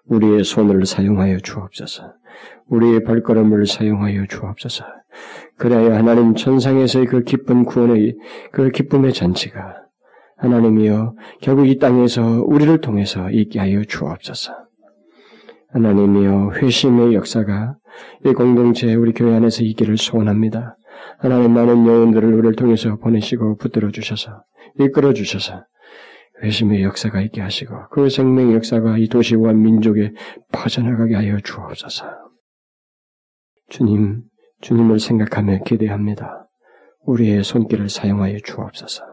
[0.05, 2.13] 우리의 손을 사용하여 주옵소서.
[2.67, 4.85] 우리의 발걸음을 사용하여 주옵소서.
[5.57, 8.17] 그래야 하나님 천상에서의 그 기쁜 구원의
[8.51, 9.82] 그 기쁨의 잔치가
[10.43, 14.51] 하나님이여 결국 이 땅에서 우리를 통해서 있게 하여 주옵소서.
[15.69, 17.77] 하나님이여 회심의 역사가
[18.25, 20.75] 이 공동체 우리 교회 안에서 있기를 소원합니다.
[21.19, 24.43] 하나님 많은 영혼들을 우리를 통해서 보내시고 붙들어 주셔서
[24.79, 25.63] 이끌어 주셔서
[26.43, 30.11] 회심의 역사가 있게 하시고 그 생명의 역사가 이 도시와 민족에
[30.51, 32.05] 퍼져나가게 하여 주옵소서.
[33.69, 34.23] 주님,
[34.59, 36.49] 주님을 생각하며 기대합니다.
[37.05, 39.12] 우리의 손길을 사용하여 주옵소서.